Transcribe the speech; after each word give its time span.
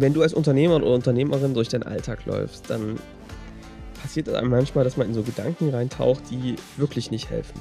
wenn 0.00 0.14
du 0.14 0.22
als 0.22 0.34
Unternehmer 0.34 0.76
oder 0.76 0.86
Unternehmerin 0.86 1.54
durch 1.54 1.68
deinen 1.68 1.82
Alltag 1.82 2.24
läufst, 2.26 2.70
dann 2.70 2.98
passiert 4.00 4.28
es 4.28 4.34
einem 4.34 4.50
manchmal, 4.50 4.84
dass 4.84 4.96
man 4.96 5.08
in 5.08 5.14
so 5.14 5.22
Gedanken 5.22 5.68
reintaucht, 5.68 6.22
die 6.30 6.56
wirklich 6.76 7.10
nicht 7.10 7.28
helfen 7.28 7.60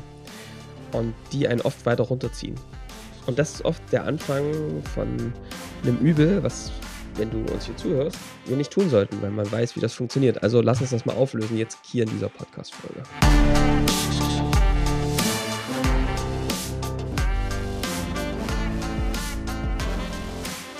und 0.93 1.13
die 1.33 1.47
einen 1.47 1.61
oft 1.61 1.85
weiter 1.85 2.03
runterziehen. 2.03 2.55
Und 3.25 3.37
das 3.37 3.55
ist 3.55 3.65
oft 3.65 3.81
der 3.91 4.05
Anfang 4.05 4.43
von 4.95 5.33
einem 5.83 5.97
Übel, 5.99 6.41
was, 6.41 6.71
wenn 7.15 7.29
du 7.29 7.39
uns 7.53 7.65
hier 7.65 7.77
zuhörst, 7.77 8.17
wir 8.45 8.57
nicht 8.57 8.71
tun 8.71 8.89
sollten, 8.89 9.21
weil 9.21 9.31
man 9.31 9.51
weiß, 9.51 9.75
wie 9.75 9.81
das 9.81 9.93
funktioniert. 9.93 10.41
Also 10.41 10.61
lass 10.61 10.81
uns 10.81 10.91
das 10.91 11.05
mal 11.05 11.15
auflösen, 11.15 11.57
jetzt 11.57 11.77
hier 11.83 12.03
in 12.03 12.09
dieser 12.09 12.29
Podcast-Folge. 12.29 13.03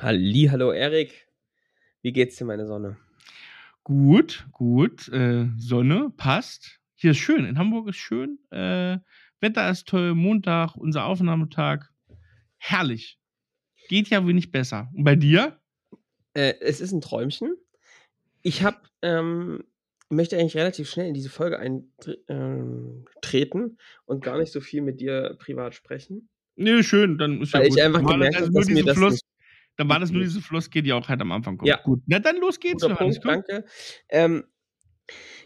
Halli, 0.00 0.46
hallo 0.48 0.70
Erik. 0.70 1.26
Wie 2.02 2.12
geht's 2.12 2.36
dir, 2.36 2.44
meine 2.44 2.66
Sonne? 2.66 2.96
Gut, 3.82 4.46
gut. 4.52 5.08
Äh, 5.08 5.48
Sonne 5.56 6.12
passt. 6.16 6.78
Hier 6.94 7.10
ist 7.10 7.18
schön. 7.18 7.44
In 7.44 7.58
Hamburg 7.58 7.88
ist 7.88 7.96
schön. 7.96 8.38
Äh, 8.52 8.98
Wetter 9.40 9.68
ist 9.68 9.88
toll. 9.88 10.14
Montag, 10.14 10.76
unser 10.76 11.04
Aufnahmetag. 11.04 11.90
Herrlich. 12.58 13.18
Geht 13.88 14.08
ja 14.08 14.24
wenig 14.24 14.52
besser. 14.52 14.88
Und 14.94 15.02
bei 15.02 15.16
dir? 15.16 15.58
Äh, 16.34 16.54
es 16.60 16.80
ist 16.80 16.92
ein 16.92 17.00
Träumchen. 17.00 17.56
Ich 18.42 18.62
habe 18.62 18.78
ähm, 19.02 19.64
möchte 20.10 20.38
eigentlich 20.38 20.56
relativ 20.56 20.88
schnell 20.88 21.08
in 21.08 21.14
diese 21.14 21.28
Folge 21.28 21.58
eintreten 21.58 22.18
ähm, 22.28 23.78
und 24.06 24.22
gar 24.22 24.38
nicht 24.38 24.52
so 24.52 24.60
viel 24.60 24.82
mit 24.82 25.00
dir 25.00 25.36
privat 25.40 25.74
sprechen. 25.74 26.28
Nee, 26.54 26.84
schön, 26.84 27.18
dann 27.18 27.42
ist 27.42 27.52
Weil 27.52 27.62
ja 27.62 27.66
ich 27.66 27.74
gut. 27.74 27.82
einfach 27.82 28.04
War 28.04 28.12
gemerkt 28.12 28.36
das 28.36 28.42
habe, 28.42 28.52
dass 28.52 28.68
mir 28.68 28.84
das 28.84 28.96
Fluss, 28.96 29.12
nicht 29.14 29.24
Dann 29.78 29.88
war 29.88 30.00
das 30.00 30.10
nur 30.10 30.20
Mhm. 30.20 30.26
diese 30.26 30.40
Floskel, 30.42 30.82
die 30.82 30.92
auch 30.92 31.08
halt 31.08 31.20
am 31.20 31.32
Anfang 31.32 31.56
kommt. 31.56 31.68
Ja. 31.68 31.80
Gut. 31.82 32.02
Na 32.06 32.18
dann 32.18 32.36
los 32.38 32.60
geht's, 32.60 32.82
Guter. 32.82 32.96
Punkt, 32.96 33.20
danke. 33.24 33.64
Ähm, 34.08 34.44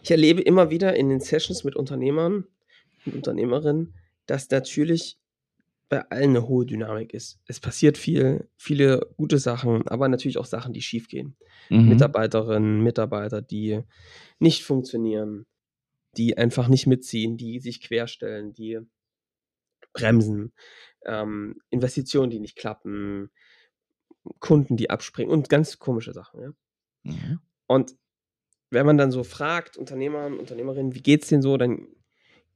ich 0.03 0.11
erlebe 0.11 0.41
immer 0.41 0.71
wieder 0.71 0.97
in 0.97 1.11
den 1.11 1.21
Sessions 1.21 1.63
mit 1.65 1.77
Unternehmern 1.77 2.45
und 3.07 3.15
Unternehmerinnen, 3.15 3.95
dass 4.27 4.51
natürlich 4.51 5.19
bei 5.91 6.01
allen 6.09 6.31
eine 6.31 6.49
hohe 6.49 6.65
Dynamik 6.65 7.13
ist. 7.13 7.39
Es 7.47 7.61
passiert 7.61 7.99
viel, 7.99 8.49
viele 8.57 9.07
gute 9.19 9.39
Sachen, 9.39 9.87
aber 9.87 10.09
natürlich 10.09 10.39
auch 10.39 10.47
Sachen, 10.47 10.73
die 10.73 10.81
schiefgehen. 10.81 11.37
Mhm. 11.69 11.91
Mitarbeiterinnen, 11.91 12.83
Mitarbeiter, 12.83 13.43
die 13.43 13.83
nicht 14.39 14.65
funktionieren, 14.65 15.45
die 16.17 16.39
einfach 16.39 16.69
nicht 16.69 16.87
mitziehen, 16.87 17.37
die 17.37 17.61
sich 17.61 17.83
querstellen, 17.83 18.55
die 18.55 18.81
bremsen, 19.93 20.53
ähm, 21.05 21.61
Investitionen, 21.69 22.31
die 22.31 22.41
nicht 22.41 22.57
klappen, 22.57 23.31
Kunden, 24.39 24.77
die 24.77 24.91
abspringen 24.91 25.33
und 25.33 25.49
ganz 25.49 25.79
komische 25.79 26.13
Sachen. 26.13 26.41
Ja? 26.41 26.53
Mhm. 27.05 27.41
Und 27.67 27.97
wenn 28.71 28.87
man 28.87 28.97
dann 28.97 29.11
so 29.11 29.25
fragt, 29.25 29.77
Unternehmer 29.77 30.27
und 30.27 30.39
Unternehmerinnen, 30.39 30.95
wie 30.95 31.03
geht's 31.03 31.29
denen 31.29 31.43
so, 31.43 31.57
dann 31.57 31.87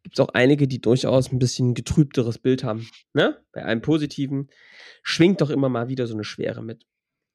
gibt 0.03 0.19
es 0.19 0.21
auch 0.21 0.31
einige, 0.35 0.69
die 0.69 0.81
durchaus 0.81 1.33
ein 1.33 1.39
bisschen 1.39 1.75
getrübteres 1.75 2.39
Bild 2.39 2.63
haben. 2.65 2.89
Ne? 3.13 3.45
Bei 3.53 3.65
einem 3.65 3.83
Positiven 3.83 4.49
schwingt 5.03 5.41
doch 5.41 5.51
immer 5.51 5.69
mal 5.69 5.89
wieder 5.89 6.07
so 6.07 6.15
eine 6.15 6.25
Schwere 6.25 6.63
mit. 6.63 6.87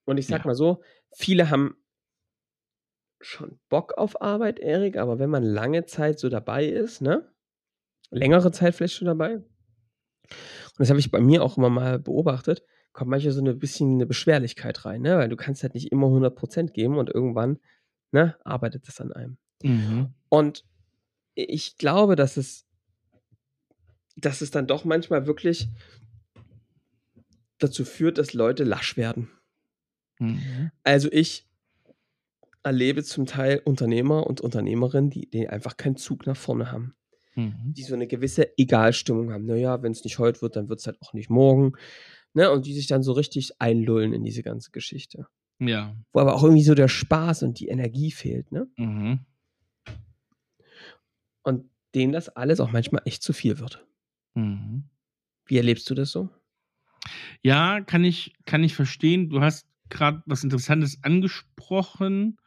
Und 0.05 0.17
ich 0.17 0.27
sag 0.27 0.41
Ja. 0.41 0.47
mal 0.47 0.55
so, 0.55 0.81
viele 1.13 1.49
haben 1.49 1.75
schon 3.19 3.59
Bock 3.69 3.97
auf 3.97 4.21
Arbeit, 4.21 4.59
Erik, 4.59 4.97
aber 4.97 5.19
wenn 5.19 5.29
man 5.29 5.43
lange 5.43 5.85
Zeit 5.85 6.17
so 6.17 6.29
dabei 6.29 6.65
ist, 6.65 7.01
ne? 7.01 7.31
Längere 8.09 8.51
Zeit 8.51 8.73
vielleicht 8.75 8.95
schon 8.95 9.05
dabei. 9.07 9.35
Und 9.35 10.79
das 10.79 10.89
habe 10.89 10.99
ich 10.99 11.11
bei 11.11 11.21
mir 11.21 11.43
auch 11.43 11.57
immer 11.57 11.69
mal 11.69 11.99
beobachtet, 11.99 12.63
kommt 12.93 13.09
manchmal 13.09 13.33
so 13.33 13.41
ein 13.43 13.59
bisschen 13.59 13.95
eine 13.95 14.05
Beschwerlichkeit 14.05 14.85
rein, 14.85 15.01
ne? 15.01 15.17
Weil 15.17 15.29
du 15.29 15.35
kannst 15.35 15.63
halt 15.63 15.73
nicht 15.73 15.91
immer 15.91 16.07
100% 16.07 16.71
geben 16.71 16.97
und 16.97 17.09
irgendwann, 17.09 17.59
ne, 18.11 18.35
arbeitet 18.43 18.87
das 18.87 18.99
an 18.99 19.11
einem. 19.11 19.37
Mhm. 19.63 20.13
Und 20.29 20.65
ich 21.35 21.77
glaube, 21.77 22.15
dass 22.15 22.37
es, 22.37 22.65
dass 24.17 24.41
es 24.41 24.51
dann 24.51 24.67
doch 24.67 24.83
manchmal 24.83 25.25
wirklich 25.25 25.69
dazu 27.57 27.85
führt, 27.85 28.17
dass 28.17 28.33
Leute 28.33 28.63
lasch 28.63 28.97
werden. 28.97 29.29
Mhm. 30.19 30.71
Also 30.83 31.09
ich 31.11 31.47
erlebe 32.63 33.03
zum 33.03 33.25
Teil 33.25 33.61
Unternehmer 33.63 34.27
und 34.27 34.41
Unternehmerinnen, 34.41 35.09
die, 35.09 35.29
die 35.29 35.47
einfach 35.47 35.77
keinen 35.77 35.95
Zug 35.95 36.25
nach 36.27 36.37
vorne 36.37 36.71
haben. 36.71 36.95
Mhm. 37.35 37.73
Die 37.75 37.83
so 37.83 37.95
eine 37.95 38.07
gewisse 38.07 38.57
Egalstimmung 38.57 39.31
haben. 39.31 39.45
Naja, 39.45 39.81
wenn 39.81 39.91
es 39.91 40.03
nicht 40.03 40.19
heute 40.19 40.41
wird, 40.41 40.55
dann 40.55 40.69
wird 40.69 40.79
es 40.79 40.87
halt 40.87 41.01
auch 41.01 41.13
nicht 41.13 41.29
morgen. 41.29 41.73
Ne? 42.33 42.49
Und 42.51 42.65
die 42.65 42.73
sich 42.73 42.87
dann 42.87 43.03
so 43.03 43.11
richtig 43.11 43.59
einlullen 43.59 44.13
in 44.13 44.23
diese 44.23 44.43
ganze 44.43 44.71
Geschichte. 44.71 45.27
Ja. 45.59 45.95
Wo 46.11 46.19
aber 46.19 46.35
auch 46.35 46.43
irgendwie 46.43 46.63
so 46.63 46.73
der 46.73 46.87
Spaß 46.87 47.43
und 47.43 47.59
die 47.59 47.67
Energie 47.67 48.11
fehlt. 48.11 48.51
Ne? 48.51 48.67
Mhm. 48.77 49.19
Und 51.43 51.69
denen 51.93 52.13
das 52.13 52.29
alles 52.29 52.59
auch 52.59 52.71
manchmal 52.71 53.01
echt 53.05 53.21
zu 53.21 53.33
viel 53.33 53.59
wird. 53.59 53.85
Mhm. 54.33 54.85
Wie 55.45 55.57
erlebst 55.57 55.89
du 55.89 55.95
das 55.95 56.11
so? 56.11 56.29
Ja, 57.41 57.81
kann 57.81 58.03
ich, 58.03 58.33
kann 58.45 58.63
ich 58.63 58.75
verstehen. 58.75 59.29
Du 59.29 59.41
hast 59.41 59.67
gerade 59.89 60.23
was 60.25 60.43
Interessantes 60.43 61.03
angesprochen, 61.03 62.37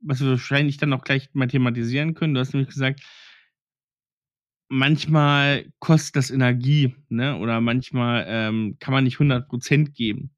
was 0.00 0.20
wir 0.20 0.30
wahrscheinlich 0.30 0.76
dann 0.76 0.92
auch 0.92 1.02
gleich 1.02 1.30
mal 1.32 1.48
thematisieren 1.48 2.14
können. 2.14 2.34
Du 2.34 2.40
hast 2.40 2.54
nämlich 2.54 2.72
gesagt, 2.72 3.00
manchmal 4.68 5.72
kostet 5.78 6.16
das 6.16 6.30
Energie, 6.30 6.94
ne? 7.08 7.38
Oder 7.38 7.60
manchmal 7.60 8.24
ähm, 8.28 8.76
kann 8.80 8.92
man 8.94 9.04
nicht 9.04 9.18
100% 9.18 9.92
geben. 9.92 10.30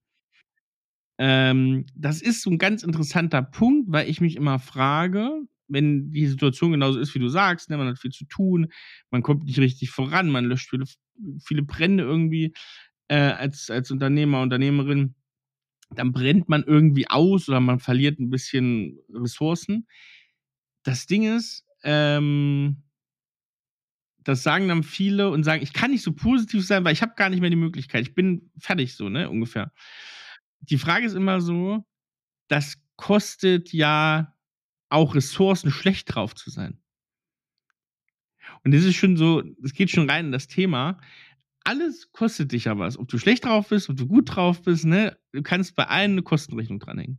Ähm, 1.19 1.87
das 1.95 2.23
ist 2.23 2.43
so 2.43 2.51
ein 2.51 2.59
ganz 2.59 2.83
interessanter 2.83 3.43
Punkt, 3.43 3.91
weil 3.91 4.09
ich 4.09 4.21
mich 4.21 4.37
immer 4.37 4.59
frage, 4.59 5.43
wenn 5.67 6.11
die 6.13 6.27
Situation 6.27 6.73
genauso 6.73 7.01
ist, 7.01 7.15
wie 7.15 7.19
du 7.19 7.29
sagst, 7.29 7.71
ne, 7.71 7.77
man 7.77 7.89
hat 7.89 7.99
viel 7.99 8.13
zu 8.13 8.25
tun, 8.25 8.69
man 9.11 9.23
kommt 9.23 9.45
nicht 9.45 9.59
richtig 9.59 9.91
voran, 9.91 10.31
man 10.31 10.45
löscht 10.45 10.71
viele, 10.71 10.85
viele 11.45 11.63
Brände 11.63 12.05
irgendwie 12.05 12.55
äh, 13.09 13.17
als, 13.17 13.69
als 13.71 13.91
Unternehmer, 13.91 14.43
Unternehmerin, 14.43 15.15
dann 15.91 16.13
brennt 16.13 16.49
man 16.49 16.63
irgendwie 16.65 17.09
aus 17.09 17.49
oder 17.49 17.61
man 17.61 17.81
verliert 17.81 18.21
ein 18.21 18.31
bisschen 18.31 18.99
Ressourcen. 19.13 19.87
Das 20.85 21.07
Ding 21.07 21.25
ist, 21.25 21.65
ähm, 21.83 22.83
das 24.29 24.43
sagen 24.43 24.69
dann 24.69 24.83
viele 24.83 25.31
und 25.31 25.43
sagen, 25.43 25.63
ich 25.63 25.73
kann 25.73 25.91
nicht 25.91 26.03
so 26.03 26.13
positiv 26.13 26.67
sein, 26.67 26.85
weil 26.85 26.93
ich 26.93 27.01
habe 27.01 27.15
gar 27.17 27.31
nicht 27.31 27.41
mehr 27.41 27.49
die 27.49 27.57
Möglichkeit. 27.57 28.03
Ich 28.03 28.15
bin 28.15 28.51
fertig 28.59 28.95
so, 28.95 29.09
ne, 29.09 29.31
ungefähr. 29.31 29.73
Die 30.61 30.77
Frage 30.77 31.07
ist 31.07 31.15
immer 31.15 31.41
so, 31.41 31.87
das 32.49 32.77
kostet 32.97 33.73
ja 33.73 34.35
auch 34.91 35.15
Ressourcen, 35.15 35.71
schlecht 35.71 36.15
drauf 36.15 36.35
zu 36.35 36.51
sein. 36.51 36.79
Und 38.65 38.75
das 38.75 38.85
ist 38.85 38.97
schon 38.97 39.17
so, 39.17 39.43
es 39.63 39.73
geht 39.73 39.91
schon 39.91 40.11
rein 40.11 40.27
in 40.27 40.33
das 40.33 40.47
Thema. 40.47 41.01
Alles 41.65 42.13
kostet 42.13 42.53
dich 42.53 42.65
ja 42.65 42.79
was. 42.79 42.99
Ob 42.99 43.09
du 43.09 43.19
schlecht 43.19 43.47
drauf 43.47 43.71
bist, 43.71 43.89
ob 43.89 43.97
du 43.97 44.07
gut 44.07 44.35
drauf 44.35 44.63
bist, 44.63 44.85
ne? 44.85 45.17
Du 45.33 45.43
kannst 45.43 45.75
bei 45.75 45.87
allen 45.87 46.13
eine 46.13 46.23
Kostenrechnung 46.23 46.81
dranhängen. 46.81 47.19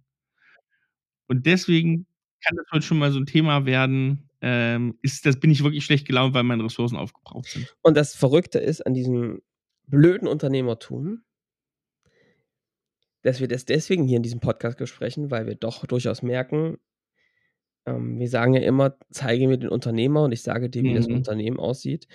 Und 1.27 1.47
deswegen 1.47 2.05
kann 2.43 2.55
das 2.55 2.67
heute 2.71 2.85
schon 2.85 2.99
mal 2.99 3.11
so 3.11 3.19
ein 3.19 3.25
Thema 3.25 3.65
werden. 3.65 4.28
Ähm, 4.41 4.97
ist 5.01 5.25
das, 5.25 5.39
bin 5.39 5.51
ich 5.51 5.63
wirklich 5.63 5.83
schlecht 5.85 6.07
gelaunt, 6.07 6.33
weil 6.33 6.43
meine 6.43 6.63
Ressourcen 6.63 6.95
aufgebraucht 6.95 7.49
sind? 7.49 7.75
Und 7.81 7.97
das 7.97 8.15
Verrückte 8.15 8.59
ist 8.59 8.85
an 8.85 8.93
diesem 8.93 9.41
blöden 9.87 10.27
Unternehmertum, 10.27 11.23
dass 13.21 13.39
wir 13.41 13.47
das 13.47 13.65
deswegen 13.65 14.05
hier 14.05 14.17
in 14.17 14.23
diesem 14.23 14.39
Podcast 14.39 14.77
besprechen, 14.77 15.29
weil 15.29 15.45
wir 15.45 15.55
doch 15.55 15.85
durchaus 15.85 16.21
merken, 16.21 16.77
ähm, 17.85 18.19
wir 18.19 18.29
sagen 18.29 18.53
ja 18.53 18.61
immer, 18.61 18.97
zeige 19.11 19.47
mir 19.47 19.57
den 19.57 19.69
Unternehmer 19.69 20.23
und 20.23 20.31
ich 20.31 20.41
sage 20.41 20.69
dir, 20.69 20.83
wie 20.83 20.93
das 20.93 21.07
Mhm. 21.07 21.15
Unternehmen 21.15 21.59
aussieht. 21.59 22.07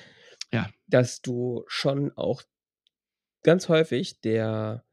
Ja. 0.53 0.71
Dass 0.87 1.21
du 1.21 1.65
schon 1.67 2.13
auch 2.17 2.43
ganz 3.43 3.69
häufig 3.69 4.21
der, 4.21 4.85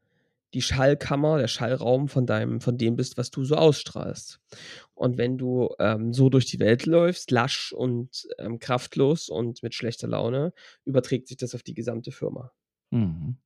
die 0.54 0.62
Schallkammer, 0.62 1.38
der 1.38 1.48
Schallraum 1.48 2.08
von 2.08 2.26
deinem, 2.26 2.60
von 2.60 2.76
dem 2.78 2.96
bist, 2.96 3.16
was 3.16 3.30
du 3.30 3.44
so 3.44 3.56
ausstrahlst. 3.56 4.38
Und 4.94 5.16
wenn 5.18 5.38
du 5.38 5.70
ähm, 5.78 6.12
so 6.12 6.28
durch 6.28 6.46
die 6.46 6.60
Welt 6.60 6.86
läufst, 6.86 7.30
lasch 7.30 7.72
und 7.72 8.26
ähm, 8.38 8.58
kraftlos 8.58 9.28
und 9.28 9.62
mit 9.62 9.74
schlechter 9.74 10.08
Laune, 10.08 10.52
überträgt 10.84 11.28
sich 11.28 11.36
das 11.38 11.54
auf 11.54 11.62
die 11.62 11.74
gesamte 11.74 12.12
Firma. 12.12 12.52
Mhm. 12.90 13.36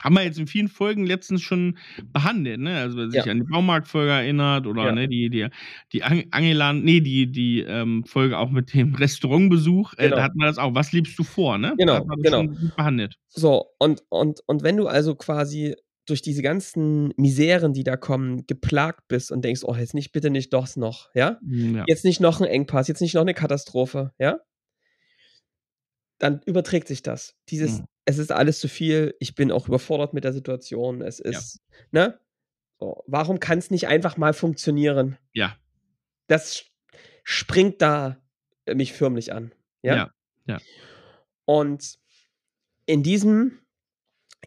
Haben 0.00 0.14
wir 0.16 0.24
jetzt 0.24 0.40
in 0.40 0.48
vielen 0.48 0.66
Folgen 0.66 1.06
letztens 1.06 1.42
schon 1.42 1.78
behandelt, 2.12 2.58
ne? 2.58 2.76
Also 2.78 2.96
wer 2.98 3.08
sich 3.08 3.24
Ja. 3.24 3.30
an 3.30 3.38
die 3.38 3.44
Baumarktfolge 3.48 4.10
erinnert 4.10 4.66
oder 4.66 4.86
Ja. 4.86 4.92
ne, 4.92 5.06
die, 5.06 5.30
die, 5.30 5.46
die 5.92 6.02
Ang- 6.02 6.26
Angelan, 6.32 6.82
nee, 6.82 7.00
die, 7.00 7.30
die 7.30 7.60
ähm, 7.60 8.02
Folge 8.04 8.36
auch 8.36 8.50
mit 8.50 8.74
dem 8.74 8.94
Restaurantbesuch, 8.96 9.92
äh, 9.96 10.04
Genau. 10.06 10.16
da 10.16 10.22
hatten 10.24 10.38
wir 10.40 10.46
das 10.46 10.58
auch. 10.58 10.74
Was 10.74 10.90
liebst 10.90 11.16
du 11.16 11.22
vor, 11.22 11.56
ne? 11.58 11.74
Genau, 11.78 11.92
Da 11.92 11.98
hat 12.00 12.06
man 12.08 12.20
das 12.20 12.32
genau. 12.32 12.70
behandelt. 12.76 13.14
So, 13.28 13.66
und, 13.78 14.02
und, 14.08 14.40
und 14.46 14.64
wenn 14.64 14.76
du 14.76 14.88
also 14.88 15.14
quasi 15.14 15.76
durch 16.06 16.22
diese 16.22 16.42
ganzen 16.42 17.12
Miseren, 17.16 17.72
die 17.72 17.84
da 17.84 17.96
kommen, 17.96 18.46
geplagt 18.46 19.06
bist 19.08 19.30
und 19.30 19.42
denkst, 19.44 19.62
oh, 19.64 19.74
jetzt 19.74 19.94
nicht, 19.94 20.12
bitte 20.12 20.30
nicht 20.30 20.52
doch 20.52 20.74
noch, 20.76 21.10
ja? 21.14 21.38
Hm, 21.42 21.76
Ja. 21.76 21.84
Jetzt 21.86 22.04
nicht 22.04 22.20
noch 22.20 22.40
ein 22.40 22.46
Engpass, 22.46 22.88
jetzt 22.88 23.00
nicht 23.00 23.14
noch 23.14 23.20
eine 23.22 23.34
Katastrophe, 23.34 24.12
ja? 24.18 24.40
Dann 26.18 26.40
überträgt 26.44 26.88
sich 26.88 27.02
das. 27.02 27.36
Dieses, 27.48 27.78
Mhm. 27.80 27.84
es 28.04 28.18
ist 28.18 28.30
alles 28.32 28.60
zu 28.60 28.68
viel, 28.68 29.14
ich 29.20 29.34
bin 29.34 29.50
auch 29.52 29.68
überfordert 29.68 30.12
mit 30.12 30.24
der 30.24 30.32
Situation, 30.32 31.00
es 31.00 31.18
ist, 31.20 31.60
ne? 31.92 32.18
So, 32.78 33.02
warum 33.06 33.40
kann 33.40 33.58
es 33.58 33.70
nicht 33.70 33.86
einfach 33.88 34.16
mal 34.16 34.32
funktionieren? 34.32 35.16
Ja. 35.32 35.56
Das 36.26 36.64
springt 37.24 37.80
da 37.82 38.20
äh, 38.66 38.74
mich 38.74 38.92
förmlich 38.92 39.32
an, 39.32 39.52
ja? 39.82 39.96
Ja. 39.96 40.10
Ja. 40.46 40.58
Und 41.44 41.98
in 42.86 43.02
diesem, 43.02 43.58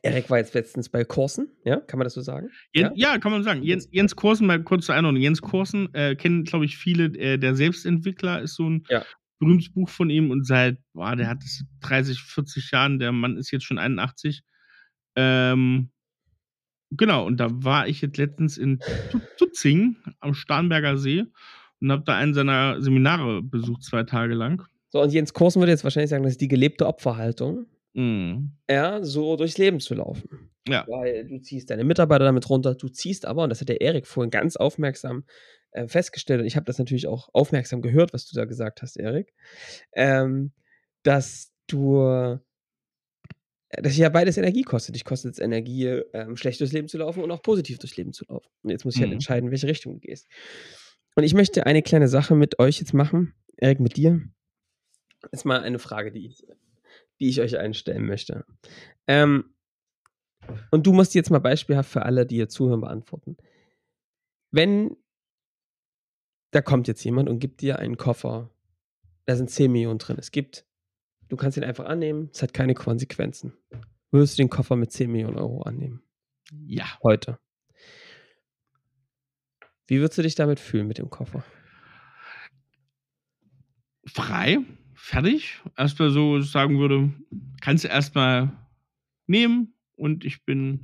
Erik 0.04 0.30
war 0.30 0.38
jetzt 0.38 0.54
letztens 0.54 0.90
bei 0.90 1.04
Kursen, 1.06 1.50
ja, 1.66 1.78
kann 1.80 1.98
man 1.98 2.06
das 2.06 2.14
so 2.14 2.22
sagen? 2.22 2.50
Jen, 2.74 2.92
ja? 2.96 3.18
kann 3.20 3.32
man 3.32 3.42
sagen. 3.44 3.64
Jens, 3.64 3.88
Jens 3.92 4.16
Kursen, 4.16 4.46
mal 4.48 4.62
kurz 4.62 4.86
zur 4.86 4.96
Einordnung. 4.96 5.22
Jens 5.24 5.42
Kursen 5.42 5.94
äh, 5.94 6.16
kennen, 6.16 6.44
glaube 6.44 6.66
ich, 6.66 6.78
viele. 6.78 7.06
Äh, 7.18 7.38
der 7.38 7.56
Selbstentwickler 7.56 8.42
ist 8.42 8.56
so 8.56 8.70
ein 8.70 8.84
Ja. 8.90 9.04
berühmtes 9.40 9.72
Buch 9.72 9.90
von 9.90 10.10
ihm 10.10 10.30
und 10.30 10.46
seit, 10.46 10.78
boah, 10.94 11.16
der 11.16 11.28
hat 11.30 11.42
es 11.44 11.64
30, 11.82 12.22
40 12.22 12.72
Jahren. 12.72 13.00
Der 13.00 13.12
Mann 13.14 13.38
ist 13.38 13.50
jetzt 13.52 13.64
schon 13.64 13.78
81. 13.78 14.44
Ähm, 15.16 15.90
genau, 16.92 17.26
und 17.26 17.38
da 17.40 17.48
war 17.64 17.88
ich 17.88 18.02
jetzt 18.02 18.18
letztens 18.18 18.58
in 18.58 18.80
Tu- 19.10 19.20
Tutzing 19.38 19.96
am 20.20 20.34
Starnberger 20.34 20.98
See 20.98 21.24
und 21.80 21.92
habe 21.92 22.04
da 22.06 22.18
einen 22.18 22.34
seiner 22.34 22.82
Seminare 22.82 23.42
besucht, 23.42 23.84
zwei 23.84 24.04
Tage 24.04 24.34
lang. 24.34 24.64
So, 24.90 25.02
und 25.02 25.12
Jens 25.14 25.34
Kursen 25.34 25.62
würde 25.62 25.72
jetzt 25.72 25.84
wahrscheinlich 25.84 26.10
sagen, 26.10 26.24
das 26.24 26.34
ist 26.34 26.42
die 26.42 26.48
gelebte 26.48 26.88
Opferhaltung, 26.88 27.66
Mhm. 27.94 28.52
ja, 28.70 29.04
so 29.04 29.36
durchs 29.36 29.58
Leben 29.58 29.80
zu 29.80 29.94
laufen. 29.96 30.50
Ja. 30.68 30.86
Weil 30.88 31.28
du 31.28 31.40
ziehst 31.40 31.70
deine 31.70 31.84
Mitarbeiter 31.84 32.26
damit 32.26 32.50
runter, 32.50 32.76
du 32.76 32.88
ziehst 32.90 33.26
aber, 33.26 33.44
und 33.44 33.50
das 33.50 33.62
hat 33.62 33.70
der 33.70 33.82
Erik 33.82 34.08
vorhin 34.08 34.32
ganz 34.32 34.56
aufmerksam 34.56 35.26
äh, 35.72 35.88
festgestellt, 35.88 36.40
und 36.40 36.46
ich 36.48 36.56
habe 36.56 36.66
das 36.66 36.80
natürlich 36.80 37.08
auch 37.08 37.30
aufmerksam 37.34 37.82
gehört, 37.82 38.14
was 38.14 38.26
du 38.28 38.36
da 38.36 38.46
gesagt 38.46 38.82
hast, 38.82 38.96
Erik, 38.98 39.34
ähm, 39.94 40.54
dass 41.04 41.52
du, 41.68 42.02
äh, 42.02 42.38
dass 43.82 43.98
ja 43.98 44.10
beides 44.10 44.38
Energie 44.38 44.62
kostet. 44.62 44.96
Dich 44.96 45.04
kostet 45.04 45.34
es 45.34 45.40
Energie, 45.40 45.88
ähm, 46.14 46.38
schlecht 46.38 46.60
durchs 46.60 46.74
Leben 46.74 46.88
zu 46.88 46.98
laufen 46.98 47.24
und 47.24 47.32
auch 47.32 47.42
positiv 47.42 47.80
durchs 47.80 47.98
Leben 47.98 48.14
zu 48.14 48.24
laufen. 48.30 48.50
Und 48.62 48.70
jetzt 48.70 48.86
muss 48.86 48.96
ich 48.96 49.02
halt 49.02 49.10
Mhm. 49.10 49.16
entscheiden, 49.16 49.46
in 49.48 49.52
welche 49.52 49.68
Richtung 49.68 49.94
du 49.96 50.00
gehst. 50.00 50.28
Und 51.16 51.24
ich 51.24 51.34
möchte 51.34 51.66
eine 51.66 51.82
kleine 51.82 52.08
Sache 52.08 52.36
mit 52.36 52.60
euch 52.60 52.80
jetzt 52.80 52.94
machen, 52.94 53.34
Erik, 53.58 53.80
mit 53.80 53.98
dir. 53.98 54.22
Ist 55.32 55.46
mal 55.46 55.62
eine 55.62 55.80
Frage, 55.80 56.12
die 56.12 56.28
ich, 56.28 56.44
die 57.20 57.30
ich 57.30 57.42
euch 57.42 57.58
einstellen 57.58 58.06
möchte. 58.06 58.46
Ähm, 59.08 59.54
und 60.72 60.86
du 60.86 60.94
musst 60.94 61.16
jetzt 61.16 61.30
mal 61.30 61.40
beispielhaft 61.40 61.90
für 61.90 62.04
alle, 62.04 62.26
die 62.26 62.36
hier 62.36 62.50
zuhören, 62.50 62.82
beantworten. 62.82 63.38
Wenn 64.52 64.98
da 66.52 66.62
kommt 66.62 66.88
jetzt 66.88 67.04
jemand 67.04 67.30
und 67.30 67.40
gibt 67.40 67.62
dir 67.62 67.80
einen 67.80 67.98
Koffer, 67.98 68.52
da 69.26 69.36
sind 69.36 69.50
10 69.50 69.72
Millionen 69.72 69.98
drin. 69.98 70.18
Es 70.20 70.32
gibt, 70.32 70.66
du 71.30 71.36
kannst 71.36 71.58
ihn 71.58 71.64
einfach 71.64 71.86
annehmen, 71.86 72.30
es 72.32 72.44
hat 72.44 72.54
keine 72.54 72.76
Konsequenzen. 72.76 73.54
Würdest 74.12 74.38
du 74.38 74.44
den 74.44 74.50
Koffer 74.50 74.76
mit 74.76 74.92
10 74.92 75.12
Millionen 75.12 75.38
Euro 75.38 75.64
annehmen? 75.64 76.04
Ja. 76.52 76.86
Heute. 77.02 77.40
Wie 79.88 80.00
würdest 80.00 80.18
du 80.18 80.22
dich 80.22 80.36
damit 80.36 80.60
fühlen 80.60 80.88
mit 80.88 81.00
dem 81.00 81.10
Koffer? 81.10 81.44
frei, 84.06 84.60
fertig. 85.04 85.62
Erstmal 85.78 86.10
so 86.12 86.40
sagen 86.42 86.80
würde, 86.80 87.12
kannst 87.62 87.84
du 87.84 87.90
erstmal 87.90 88.52
nehmen 89.28 89.74
und 89.96 90.24
ich 90.24 90.46
bin, 90.46 90.80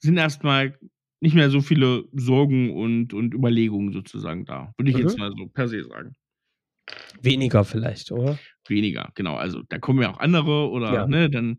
sind 0.00 0.18
erstmal 0.18 0.78
nicht 1.20 1.34
mehr 1.34 1.50
so 1.50 1.60
viele 1.60 2.04
Sorgen 2.12 2.70
und, 2.74 3.14
und 3.14 3.34
Überlegungen 3.34 3.92
sozusagen 3.92 4.44
da. 4.44 4.72
Würde 4.76 4.90
ich 4.90 4.96
Mhm. 4.96 5.02
jetzt 5.02 5.18
mal 5.18 5.32
so 5.36 5.46
per 5.46 5.68
se 5.68 5.82
sagen. 5.84 6.12
Weniger 7.22 7.64
vielleicht, 7.64 8.10
oder? 8.12 8.38
Weniger, 8.68 9.10
genau. 9.14 9.36
Also 9.36 9.62
da 9.68 9.78
kommen 9.78 10.02
ja 10.02 10.10
auch 10.12 10.18
andere 10.18 10.68
oder, 10.70 10.92
Ja. 10.92 11.06
ne, 11.06 11.30
dann, 11.30 11.58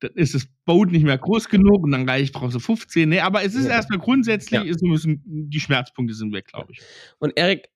dann 0.00 0.12
ist 0.14 0.34
das 0.34 0.46
Boot 0.64 0.90
nicht 0.92 1.04
mehr 1.04 1.18
groß 1.18 1.48
genug 1.48 1.82
und 1.84 1.92
dann 1.92 2.08
reicht, 2.08 2.34
brauchst 2.34 2.54
du 2.56 2.60
15. 2.60 3.08
Ne, 3.08 3.20
aber 3.22 3.42
es 3.42 3.54
ist 3.54 3.66
Ja. 3.66 3.72
erstmal 3.72 3.98
grundsätzlich, 3.98 4.64
Ja. 4.64 4.70
ist, 4.70 4.82
müssen, 4.82 5.22
die 5.24 5.60
Schmerzpunkte 5.60 6.14
sind 6.14 6.32
weg, 6.32 6.46
glaube 6.46 6.72
ich. 6.72 6.80
Und 7.18 7.32
Erik, 7.36 7.68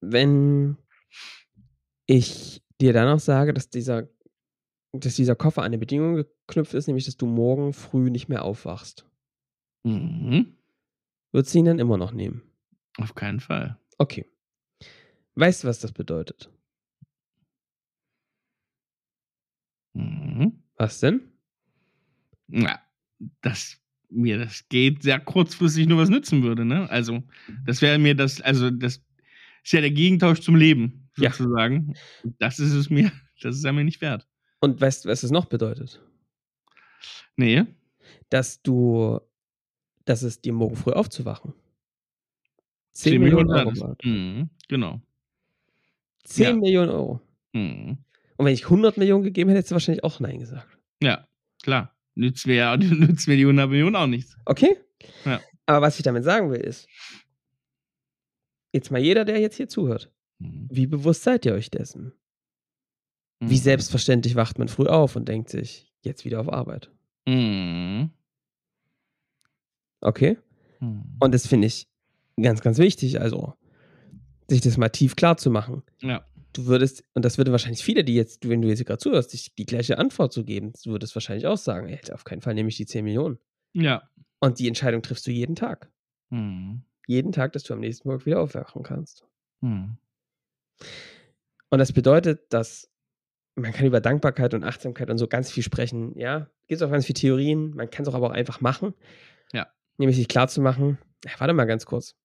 wenn 0.00 0.76
ich 2.06 2.62
dir 2.80 2.92
dann 2.92 3.08
noch 3.08 3.20
sage, 3.20 3.54
dass 3.54 3.70
dieser, 3.70 4.08
dass 4.92 5.16
dieser 5.16 5.36
Koffer 5.36 5.62
an 5.62 5.66
eine 5.66 5.78
Bedingung 5.78 6.16
geknüpft 6.16 6.74
ist, 6.74 6.86
nämlich 6.86 7.04
dass 7.06 7.16
du 7.16 7.26
morgen 7.26 7.72
früh 7.72 8.10
nicht 8.10 8.28
mehr 8.28 8.44
aufwachst, 8.44 9.06
Mhm. 9.84 10.56
würdest 11.32 11.54
du 11.54 11.58
ihn 11.58 11.66
dann 11.66 11.78
immer 11.78 11.98
noch 11.98 12.12
nehmen? 12.12 12.42
Auf 12.98 13.14
keinen 13.14 13.40
Fall. 13.40 13.78
Okay. 13.98 14.24
Weißt 15.34 15.64
du, 15.64 15.68
was 15.68 15.80
das 15.80 15.92
bedeutet? 15.92 16.50
Mhm. 19.94 20.62
Was 20.76 21.00
denn? 21.00 21.20
Ja, 22.48 22.80
dass 23.42 23.80
mir 24.10 24.38
das 24.38 24.68
geht 24.68 25.02
sehr 25.02 25.18
kurzfristig 25.20 25.86
nur 25.86 25.98
was 25.98 26.08
nützen 26.08 26.42
würde, 26.42 26.64
ne? 26.64 26.88
Also, 26.90 27.22
das 27.64 27.80
wäre 27.82 27.98
mir 27.98 28.14
das, 28.14 28.40
also 28.40 28.70
das 28.70 29.02
ist 29.64 29.72
ja 29.72 29.80
der 29.80 29.90
Gegentausch 29.90 30.40
zum 30.40 30.56
Leben. 30.56 31.03
Sozusagen. 31.16 31.94
Und 32.22 32.34
Das 32.40 32.58
ist 32.58 32.72
es 32.72 32.90
mir, 32.90 33.10
das 33.42 33.56
ist 33.56 33.64
ja 33.64 33.72
mir 33.72 33.84
nicht 33.84 34.00
wert. 34.00 34.26
Und 34.60 34.80
weißt 34.80 35.04
du, 35.04 35.08
was 35.08 35.22
es 35.22 35.30
noch 35.30 35.46
bedeutet? 35.46 36.00
Nee. 37.36 37.64
Dass 38.30 38.62
du, 38.62 39.20
dass 40.04 40.22
es 40.22 40.40
dir 40.40 40.52
morgen 40.52 40.76
früh 40.76 40.92
aufzuwachen. 40.92 41.52
10 42.92 43.12
10 43.14 43.20
Millionen 43.22 43.50
Euro. 43.50 43.70
ist. 43.70 43.80
wert. 43.82 44.04
Mhm, 44.04 44.50
genau. 44.68 45.00
10 46.24 46.44
Ja. 46.44 46.52
Millionen 46.56 46.90
Euro. 46.90 47.20
Mhm. 47.52 47.98
Und 48.36 48.46
wenn 48.46 48.54
ich 48.54 48.64
100 48.64 48.96
Millionen 48.96 49.24
gegeben 49.24 49.50
hätte, 49.50 49.58
hättest 49.58 49.70
du 49.72 49.74
wahrscheinlich 49.74 50.04
auch 50.04 50.20
Nein 50.20 50.38
gesagt. 50.38 50.78
Ja, 51.02 51.26
klar. 51.62 51.94
Nützt 52.14 52.46
mir 52.46 52.54
ja 52.54 52.76
nützt 52.76 53.26
mir 53.28 53.36
die 53.36 53.42
100 53.42 53.68
Millionen 53.68 53.96
auch 53.96 54.06
nichts. 54.06 54.36
Okay? 54.46 54.76
Ja. 55.24 55.40
Aber 55.66 55.82
was 55.82 55.96
ich 55.98 56.04
damit 56.04 56.24
sagen 56.24 56.50
will, 56.50 56.60
ist, 56.60 56.88
jetzt 58.72 58.90
mal 58.90 59.00
jeder, 59.00 59.24
der 59.24 59.40
jetzt 59.40 59.56
hier 59.56 59.68
zuhört, 59.68 60.12
Mhm. 60.44 60.68
wie 60.70 60.86
bewusst 60.86 61.22
seid 61.24 61.44
ihr 61.46 61.54
euch 61.54 61.70
dessen? 61.70 62.12
Wie 63.40 63.54
Mhm. 63.54 63.58
selbstverständlich 63.58 64.34
wacht 64.36 64.58
man 64.58 64.68
früh 64.68 64.86
auf 64.86 65.16
und 65.16 65.28
denkt 65.28 65.50
sich, 65.50 65.92
jetzt 66.02 66.24
wieder 66.24 66.40
auf 66.40 66.52
Arbeit. 66.52 66.90
Mhm. 67.26 68.10
Okay? 70.00 70.38
Mhm. 70.80 71.16
Und 71.20 71.32
das 71.34 71.46
finde 71.46 71.66
ich 71.66 71.88
ganz, 72.40 72.60
ganz 72.60 72.78
wichtig, 72.78 73.20
also 73.20 73.54
sich 74.48 74.60
das 74.60 74.76
mal 74.76 74.88
tief 74.90 75.16
klar 75.16 75.36
zu 75.36 75.50
machen. 75.50 75.82
Ja. 76.02 76.24
Du 76.52 76.66
würdest, 76.66 77.02
und 77.14 77.24
das 77.24 77.38
würde 77.38 77.50
wahrscheinlich 77.50 77.82
viele, 77.82 78.04
die 78.04 78.14
jetzt, 78.14 78.48
wenn 78.48 78.62
du 78.62 78.68
jetzt 78.68 78.84
gerade 78.86 78.98
zuhörst, 78.98 79.32
dich 79.32 79.54
die 79.56 79.66
gleiche 79.66 79.98
Antwort 79.98 80.32
zu 80.32 80.44
geben, 80.44 80.72
du 80.84 80.90
würdest 80.90 81.14
wahrscheinlich 81.16 81.46
auch 81.46 81.56
sagen, 81.56 81.88
ey, 81.88 81.98
auf 82.12 82.24
keinen 82.24 82.42
Fall 82.42 82.54
nehme 82.54 82.68
ich 82.68 82.76
die 82.76 82.86
10 82.86 83.04
Millionen. 83.04 83.38
Ja. 83.72 84.08
Und 84.40 84.58
die 84.58 84.68
Entscheidung 84.68 85.02
triffst 85.02 85.26
du 85.26 85.30
jeden 85.32 85.56
Tag. 85.56 85.90
Mhm. 86.30 86.82
Jeden 87.06 87.32
Tag, 87.32 87.52
dass 87.52 87.64
du 87.64 87.74
am 87.74 87.80
nächsten 87.80 88.08
Morgen 88.08 88.24
wieder 88.24 88.40
aufwachen 88.40 88.82
kannst. 88.82 89.26
Mhm. 89.62 89.96
Und 91.70 91.78
das 91.78 91.92
bedeutet, 91.92 92.52
dass 92.52 92.90
man 93.56 93.72
kann 93.72 93.86
über 93.86 94.00
Dankbarkeit 94.00 94.54
und 94.54 94.64
Achtsamkeit 94.64 95.10
und 95.10 95.18
so 95.18 95.28
ganz 95.28 95.50
viel 95.50 95.62
sprechen. 95.62 96.18
Ja, 96.18 96.50
gibt 96.66 96.82
auch 96.82 96.90
ganz 96.90 97.06
viele 97.06 97.18
Theorien. 97.18 97.70
Man 97.74 97.90
kann 97.90 98.02
es 98.02 98.08
auch 98.08 98.14
aber 98.14 98.28
auch 98.28 98.34
einfach 98.34 98.60
machen. 98.60 98.94
Ja. 99.52 99.68
Nämlich 99.96 100.16
sich 100.16 100.28
klar 100.28 100.48
zu 100.48 100.60
machen, 100.60 100.98
ja, 101.24 101.32
warte 101.38 101.54
mal 101.54 101.64
ganz 101.64 101.86
kurz. 101.86 102.16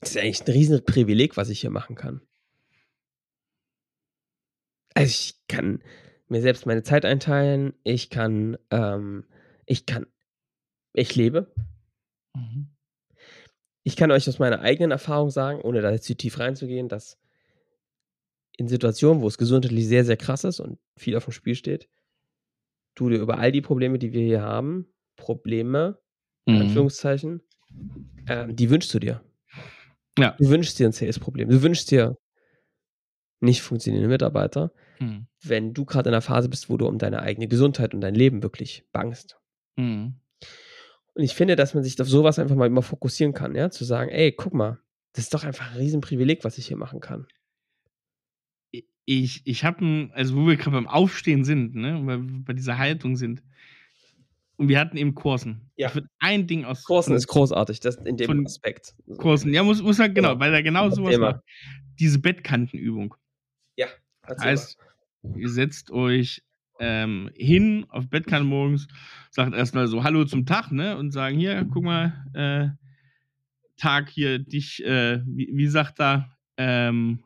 Das 0.00 0.10
ist 0.10 0.16
eigentlich 0.18 0.40
ein 0.42 0.52
riesen 0.52 0.84
Privileg, 0.84 1.36
was 1.36 1.48
ich 1.48 1.60
hier 1.60 1.70
machen 1.70 1.96
kann. 1.96 2.22
Also 4.94 5.10
ich 5.10 5.40
kann 5.48 5.82
mir 6.28 6.40
selbst 6.40 6.66
meine 6.66 6.82
Zeit 6.82 7.04
einteilen. 7.04 7.74
Ich 7.84 8.10
kann, 8.10 8.58
ähm, 8.70 9.24
ich 9.66 9.86
kann, 9.86 10.06
ich 10.92 11.14
lebe. 11.14 11.52
Mhm. 12.34 12.74
Ich 13.82 13.96
kann 13.96 14.10
euch 14.10 14.28
aus 14.28 14.38
meiner 14.38 14.60
eigenen 14.60 14.90
Erfahrung 14.90 15.30
sagen, 15.30 15.60
ohne 15.60 15.80
da 15.80 15.90
jetzt 15.90 16.04
zu 16.04 16.16
tief 16.16 16.38
reinzugehen, 16.38 16.88
dass 16.88 17.18
in 18.58 18.68
Situationen, 18.68 19.22
wo 19.22 19.28
es 19.28 19.38
gesundheitlich 19.38 19.86
sehr, 19.86 20.04
sehr 20.04 20.16
krass 20.18 20.44
ist 20.44 20.60
und 20.60 20.78
viel 20.98 21.16
auf 21.16 21.24
dem 21.24 21.32
Spiel 21.32 21.54
steht, 21.54 21.88
du 22.96 23.08
dir 23.08 23.18
über 23.18 23.38
all 23.38 23.52
die 23.52 23.62
Probleme, 23.62 23.98
die 23.98 24.12
wir 24.12 24.22
hier 24.22 24.42
haben, 24.42 24.92
Probleme, 25.16 25.98
in 26.44 26.56
Mhm. 26.56 26.60
Anführungszeichen, 26.62 27.40
ähm, 28.28 28.54
die 28.56 28.68
wünschst 28.70 28.92
du 28.92 28.98
dir. 28.98 29.22
Ja. 30.18 30.36
Du 30.38 30.48
wünschst 30.48 30.78
dir 30.78 30.86
ein 30.86 30.92
Sales-Problem. 30.92 31.48
Du 31.48 31.62
wünschst 31.62 31.90
dir 31.90 32.16
nicht 33.40 33.62
funktionierende 33.62 34.08
Mitarbeiter, 34.08 34.72
Mhm. 34.98 35.28
wenn 35.44 35.72
du 35.74 35.84
gerade 35.84 36.08
in 36.08 36.14
einer 36.14 36.22
Phase 36.22 36.48
bist, 36.48 36.68
wo 36.68 36.76
du 36.76 36.86
um 36.86 36.98
deine 36.98 37.22
eigene 37.22 37.46
Gesundheit 37.46 37.94
und 37.94 38.00
dein 38.00 38.16
Leben 38.16 38.42
wirklich 38.42 38.84
bangst. 38.92 39.38
Mhm. 39.76 40.20
Und 41.14 41.22
ich 41.22 41.34
finde, 41.34 41.54
dass 41.54 41.74
man 41.74 41.84
sich 41.84 42.00
auf 42.00 42.08
sowas 42.08 42.38
einfach 42.40 42.56
mal 42.56 42.66
immer 42.66 42.82
fokussieren 42.82 43.34
kann, 43.34 43.54
ja, 43.54 43.70
zu 43.70 43.84
sagen, 43.84 44.10
ey, 44.10 44.32
guck 44.32 44.54
mal, 44.54 44.80
das 45.12 45.24
ist 45.24 45.34
doch 45.34 45.44
einfach 45.44 45.70
ein 45.72 45.78
Riesenprivileg, 45.78 46.42
was 46.44 46.58
ich 46.58 46.66
hier 46.66 46.76
machen 46.76 47.00
kann. 47.00 47.26
Ich, 49.10 49.40
ich 49.44 49.64
habe, 49.64 50.10
also 50.12 50.36
wo 50.36 50.46
wir 50.46 50.56
gerade 50.56 50.72
beim 50.72 50.86
Aufstehen 50.86 51.44
sind, 51.44 51.74
ne, 51.74 52.02
bei, 52.04 52.18
bei 52.18 52.52
dieser 52.52 52.76
Haltung 52.78 53.16
sind, 53.16 53.42
und 54.56 54.68
wir 54.68 54.80
hatten 54.80 54.96
eben 54.96 55.14
Kursen. 55.14 55.70
Ja. 55.76 55.88
Ich 55.88 55.94
würde 55.94 56.08
ein 56.18 56.46
Ding 56.48 56.64
aus 56.64 56.82
Kursen 56.82 57.14
ist 57.14 57.28
großartig, 57.28 57.78
das 57.80 57.94
in 57.96 58.16
dem 58.16 58.44
Aspekt. 58.44 58.92
Kursen. 59.18 59.54
Ja, 59.54 59.62
muss, 59.62 59.80
muss 59.80 60.00
er, 60.00 60.08
genau, 60.08 60.32
Ja. 60.32 60.40
weil 60.40 60.52
er 60.52 60.62
genau 60.64 60.90
sowas 60.90 61.12
Thema. 61.14 61.30
macht. 61.32 61.40
Diese 62.00 62.18
Bettkantenübung. 62.18 63.14
Ja, 63.76 63.86
Das 64.26 64.42
heißt, 64.42 64.78
ihr 65.36 65.48
setzt 65.48 65.92
euch 65.92 66.42
ähm, 66.80 67.30
hin 67.34 67.86
auf 67.88 68.08
Bettkante 68.10 68.44
morgens, 68.48 68.88
sagt 69.30 69.54
erstmal 69.54 69.86
so 69.86 70.02
Hallo 70.02 70.24
zum 70.24 70.44
Tag, 70.44 70.72
ne? 70.72 70.96
Und 70.96 71.12
sagen, 71.12 71.38
hier, 71.38 71.64
guck 71.72 71.84
mal, 71.84 72.24
äh, 72.34 72.68
Tag 73.76 74.08
hier, 74.10 74.40
dich, 74.40 74.84
äh, 74.84 75.22
wie, 75.24 75.50
wie 75.52 75.68
sagt 75.68 76.00
er? 76.00 76.36
Ähm, 76.56 77.20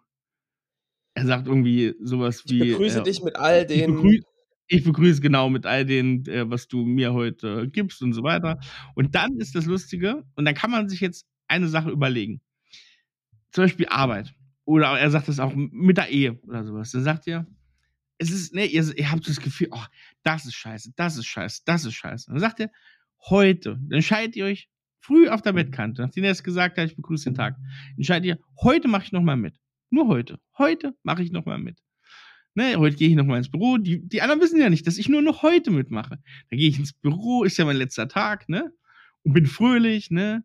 er 1.15 1.27
sagt 1.27 1.47
irgendwie 1.47 1.95
sowas 2.01 2.43
Ich 2.45 2.51
wie. 2.51 2.59
begrüße 2.71 3.01
äh, 3.01 3.03
dich 3.03 3.23
mit 3.23 3.37
all 3.37 3.63
ich, 3.63 3.67
den. 3.67 3.95
begrü 3.95 4.21
ich 4.69 4.85
begrüße 4.85 5.21
genau 5.21 5.51
mit 5.51 5.67
all 5.67 5.85
den, 5.85 6.25
äh, 6.27 6.49
was 6.49 6.67
du 6.67 6.85
mir 6.85 7.13
heute 7.13 7.69
gibst 7.69 8.01
und 8.01 8.15
so 8.15 8.23
weiter. 8.23 8.59
Und 8.95 9.15
dann 9.15 9.37
ist 9.39 9.55
das 9.55 9.67
Lustige, 9.67 10.25
und 10.35 10.47
dann 10.47 10.55
kann 10.55 10.71
man 10.71 10.89
sich 10.89 11.01
jetzt 11.01 11.27
eine 11.47 11.69
Sache 11.69 11.91
überlegen. 11.91 12.41
Zum 13.51 13.65
Beispiel 13.65 13.87
Arbeit. 13.89 14.35
Oder 14.65 14.99
er 14.99 15.11
sagt 15.11 15.29
das 15.29 15.41
auch 15.41 15.53
mit 15.55 15.99
der 15.99 16.09
Ehe 16.09 16.41
oder 16.45 16.65
sowas. 16.65 16.93
Dann 16.93 17.03
sagt 17.03 17.27
er, 17.27 17.47
es 18.17 18.31
ist, 18.31 18.55
ne, 18.55 18.65
ihr, 18.65 18.97
ihr 18.97 19.11
habt 19.11 19.29
das 19.29 19.41
Gefühl, 19.41 19.69
oh, 19.73 19.85
das 20.23 20.47
ist 20.47 20.55
scheiße, 20.55 20.93
das 20.97 21.19
ist 21.19 21.27
scheiße, 21.27 21.63
das 21.67 21.85
ist 21.85 21.95
scheiße. 21.95 22.31
Dann 22.31 22.39
sagt 22.41 22.61
er, 22.61 22.71
heute, 23.29 23.75
dann 23.75 23.93
entscheidet 23.99 24.37
ihr 24.37 24.47
euch 24.47 24.71
früh 25.01 25.29
auf 25.29 25.43
der 25.43 25.53
Bettkante, 25.53 26.03
nachdem 26.03 26.25
er 26.25 26.31
es 26.31 26.45
gesagt 26.45 26.79
hat, 26.79 26.87
ich 26.87 26.97
begrüße 26.97 27.25
den 27.25 27.35
Tag, 27.35 27.57
entscheidet 27.97 28.27
ihr, 28.27 28.39
heute 28.63 28.89
mache 28.89 29.05
ich 29.05 29.13
nochmal 29.13 29.37
mit. 29.37 29.59
Nur 29.93 30.09
heute. 30.09 30.41
Heute 30.57 30.95
mache 31.03 31.23
ich 31.23 31.33
nochmal 31.33 31.59
mit. 31.59 31.79
Ne, 32.55 32.77
heute 32.77 32.97
gehe 32.97 33.11
ich 33.11 33.15
nochmal 33.15 33.37
ins 33.37 33.51
Büro. 33.51 33.77
Die, 33.77 34.01
die 34.09 34.23
anderen 34.23 34.41
wissen 34.41 34.59
ja 34.59 34.71
nicht, 34.71 34.87
dass 34.87 34.97
ich 34.97 35.11
nur 35.11 35.21
noch 35.21 35.43
heute 35.43 35.71
mitmache. 35.71 36.19
Dann 36.49 36.59
gehe 36.59 36.71
ich 36.71 36.79
ins 36.79 36.95
Büro, 36.95 37.45
ist 37.45 37.59
ja 37.59 37.67
mein 37.67 37.77
letzter 37.77 38.09
Tag, 38.09 38.49
ne? 38.49 38.73
Und 39.23 39.35
bin 39.35 39.45
fröhlich, 39.45 40.11
ne? 40.11 40.45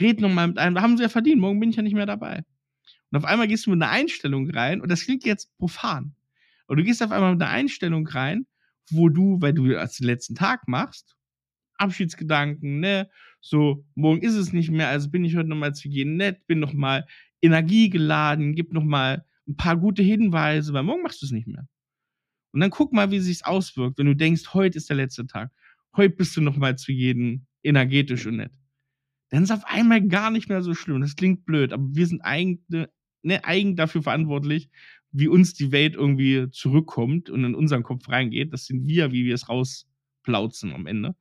Red 0.00 0.20
nochmal 0.20 0.46
mit 0.46 0.58
einem, 0.58 0.76
da 0.76 0.82
haben 0.82 0.96
sie 0.96 1.02
ja 1.02 1.08
verdient, 1.08 1.40
morgen 1.40 1.58
bin 1.58 1.70
ich 1.70 1.76
ja 1.76 1.82
nicht 1.82 1.94
mehr 1.94 2.06
dabei. 2.06 2.44
Und 3.10 3.18
auf 3.18 3.24
einmal 3.24 3.48
gehst 3.48 3.66
du 3.66 3.70
mit 3.70 3.82
einer 3.82 3.90
Einstellung 3.90 4.48
rein, 4.50 4.80
und 4.80 4.88
das 4.92 5.02
klingt 5.02 5.24
jetzt 5.24 5.56
profan. 5.58 6.14
Und 6.68 6.76
du 6.76 6.84
gehst 6.84 7.02
auf 7.02 7.10
einmal 7.10 7.32
mit 7.32 7.42
einer 7.42 7.50
Einstellung 7.50 8.06
rein, 8.06 8.46
wo 8.90 9.08
du, 9.08 9.40
weil 9.40 9.54
du 9.54 9.66
das 9.66 9.96
den 9.96 10.06
letzten 10.06 10.36
Tag 10.36 10.68
machst, 10.68 11.16
Abschiedsgedanken, 11.78 12.78
ne? 12.78 13.10
So, 13.40 13.84
morgen 13.96 14.22
ist 14.22 14.34
es 14.34 14.52
nicht 14.52 14.70
mehr, 14.70 14.88
also 14.88 15.10
bin 15.10 15.24
ich 15.24 15.34
heute 15.34 15.48
nochmal 15.48 15.74
zu 15.74 15.88
gehen 15.88 16.16
nett, 16.16 16.46
bin 16.46 16.60
nochmal 16.60 17.06
energiegeladen, 17.44 18.54
gib 18.54 18.72
nochmal 18.72 19.24
ein 19.46 19.56
paar 19.56 19.76
gute 19.76 20.02
Hinweise, 20.02 20.72
weil 20.72 20.82
morgen 20.82 21.02
machst 21.02 21.22
du 21.22 21.26
es 21.26 21.32
nicht 21.32 21.46
mehr. 21.46 21.66
Und 22.52 22.60
dann 22.60 22.70
guck 22.70 22.92
mal, 22.92 23.10
wie 23.10 23.20
sich's 23.20 23.42
auswirkt, 23.42 23.98
wenn 23.98 24.06
du 24.06 24.14
denkst, 24.14 24.54
heute 24.54 24.78
ist 24.78 24.88
der 24.88 24.96
letzte 24.96 25.26
Tag. 25.26 25.50
Heute 25.96 26.14
bist 26.14 26.36
du 26.36 26.40
nochmal 26.40 26.76
zu 26.76 26.92
jedem 26.92 27.46
energetisch 27.62 28.26
und 28.26 28.36
nett. 28.36 28.52
Dann 29.30 29.42
ist 29.42 29.50
auf 29.50 29.64
einmal 29.64 30.06
gar 30.06 30.30
nicht 30.30 30.48
mehr 30.48 30.62
so 30.62 30.74
schlimm. 30.74 31.00
Das 31.00 31.16
klingt 31.16 31.44
blöd, 31.44 31.72
aber 31.72 31.84
wir 31.92 32.06
sind 32.06 32.22
eigen, 32.22 32.64
ne, 32.68 33.44
eigen 33.44 33.74
dafür 33.74 34.02
verantwortlich, 34.02 34.70
wie 35.10 35.28
uns 35.28 35.54
die 35.54 35.72
Welt 35.72 35.94
irgendwie 35.94 36.48
zurückkommt 36.50 37.30
und 37.30 37.44
in 37.44 37.54
unseren 37.54 37.82
Kopf 37.82 38.08
reingeht. 38.08 38.52
Das 38.52 38.66
sind 38.66 38.86
wir, 38.86 39.12
wie 39.12 39.24
wir 39.24 39.34
es 39.34 39.48
rausplauzen 39.48 40.72
am 40.72 40.86
Ende. 40.86 41.16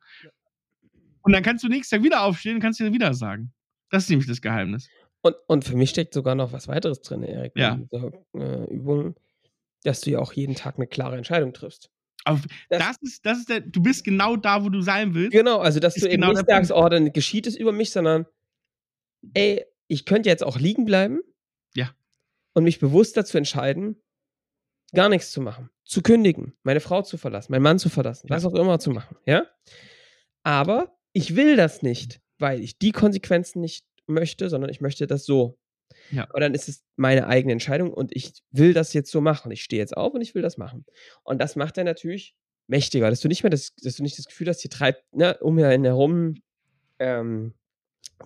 Und 1.21 1.33
dann 1.33 1.43
kannst 1.43 1.63
du 1.63 1.69
nächstes 1.69 1.97
Tag 1.97 2.03
wieder 2.03 2.23
aufstehen 2.23 2.55
und 2.55 2.61
kannst 2.61 2.79
dir 2.79 2.93
wieder 2.93 3.13
sagen. 3.13 3.53
Das 3.89 4.03
ist 4.03 4.09
nämlich 4.09 4.27
das 4.27 4.41
Geheimnis. 4.41 4.89
Und, 5.23 5.35
und 5.47 5.63
für 5.65 5.75
mich 5.75 5.89
steckt 5.89 6.13
sogar 6.13 6.35
noch 6.35 6.51
was 6.51 6.67
weiteres 6.67 7.01
drin, 7.01 7.23
Erik, 7.23 7.53
Ja. 7.55 7.73
in 7.75 7.87
dieser 7.87 8.11
äh, 8.35 8.65
Übung, 8.73 9.15
dass 9.83 10.01
du 10.01 10.11
ja 10.11 10.19
auch 10.19 10.33
jeden 10.33 10.53
Tag 10.55 10.75
eine 10.75 10.85
klare 10.85 11.17
Entscheidung 11.17 11.53
triffst. 11.53 11.89
Aber 12.25 12.39
Das- 12.69 12.79
das, 12.79 12.97
ist, 13.01 13.25
das 13.25 13.37
ist 13.39 13.49
der, 13.49 13.61
du 13.61 13.81
bist 13.81 14.03
genau 14.03 14.35
da, 14.35 14.63
wo 14.63 14.69
du 14.69 14.81
sein 14.81 15.13
willst. 15.15 15.31
Genau, 15.31 15.59
also 15.59 15.79
dass 15.79 15.95
Ist 15.95 16.03
du 16.03 16.07
eben 16.09 16.21
genau 16.21 16.33
nicht 16.33 16.47
der 16.47 16.55
sagst, 16.57 16.71
oh, 16.71 16.87
dann 16.89 17.11
geschieht 17.13 17.47
es 17.47 17.55
über 17.55 17.71
mich, 17.71 17.91
sondern 17.91 18.25
ey, 19.33 19.65
ich 19.87 20.05
könnte 20.05 20.29
jetzt 20.29 20.43
auch 20.43 20.59
liegen 20.59 20.85
bleiben. 20.85 21.21
Ja. 21.73 21.89
Und 22.53 22.65
mich 22.65 22.79
bewusst 22.79 23.15
dazu 23.17 23.37
entscheiden, 23.37 24.01
gar 24.93 25.09
nichts 25.09 25.31
zu 25.31 25.41
machen, 25.41 25.69
zu 25.85 26.01
kündigen, 26.01 26.53
meine 26.63 26.79
Frau 26.81 27.01
zu 27.01 27.17
verlassen, 27.17 27.51
meinen 27.51 27.63
Mann 27.63 27.79
zu 27.79 27.89
verlassen, 27.89 28.27
Ja. 28.29 28.35
was 28.35 28.45
auch 28.45 28.53
immer 28.55 28.77
zu 28.79 28.91
machen, 28.91 29.17
ja? 29.25 29.45
Aber 30.43 30.95
ich 31.13 31.35
will 31.37 31.55
das 31.55 31.81
nicht, 31.81 32.19
weil 32.39 32.59
ich 32.61 32.77
die 32.77 32.91
Konsequenzen 32.91 33.61
nicht 33.61 33.85
möchte, 34.07 34.49
sondern 34.49 34.69
ich 34.69 34.81
möchte 34.81 35.07
das 35.07 35.25
so. 35.25 35.57
Ja. 36.11 36.27
Und 36.33 36.41
dann 36.41 36.53
ist 36.53 36.69
es 36.69 36.83
meine 36.95 37.27
eigene 37.27 37.53
Entscheidung 37.53 37.93
und 37.93 38.15
ich 38.15 38.33
will 38.51 38.73
das 38.73 38.93
jetzt 38.93 39.11
so 39.11 39.21
machen. 39.21 39.51
Ich 39.51 39.63
stehe 39.63 39.81
jetzt 39.81 39.95
auf 39.95 40.13
und 40.13 40.21
ich 40.21 40.33
will 40.35 40.41
das 40.41 40.57
machen. 40.57 40.85
Und 41.23 41.39
das 41.39 41.55
macht 41.55 41.77
er 41.77 41.83
natürlich 41.83 42.35
mächtiger, 42.67 43.09
dass 43.09 43.19
du 43.21 43.27
nicht 43.27 43.43
mehr 43.43 43.49
das, 43.49 43.75
dass 43.75 43.95
du 43.95 44.03
nicht 44.03 44.17
das 44.17 44.25
Gefühl 44.25 44.47
hast, 44.47 44.61
hier 44.61 44.71
treibt, 44.71 45.03
ne, 45.13 45.37
um 45.39 45.57
ihn 45.59 45.83
herum 45.83 46.35
ähm, 46.99 47.53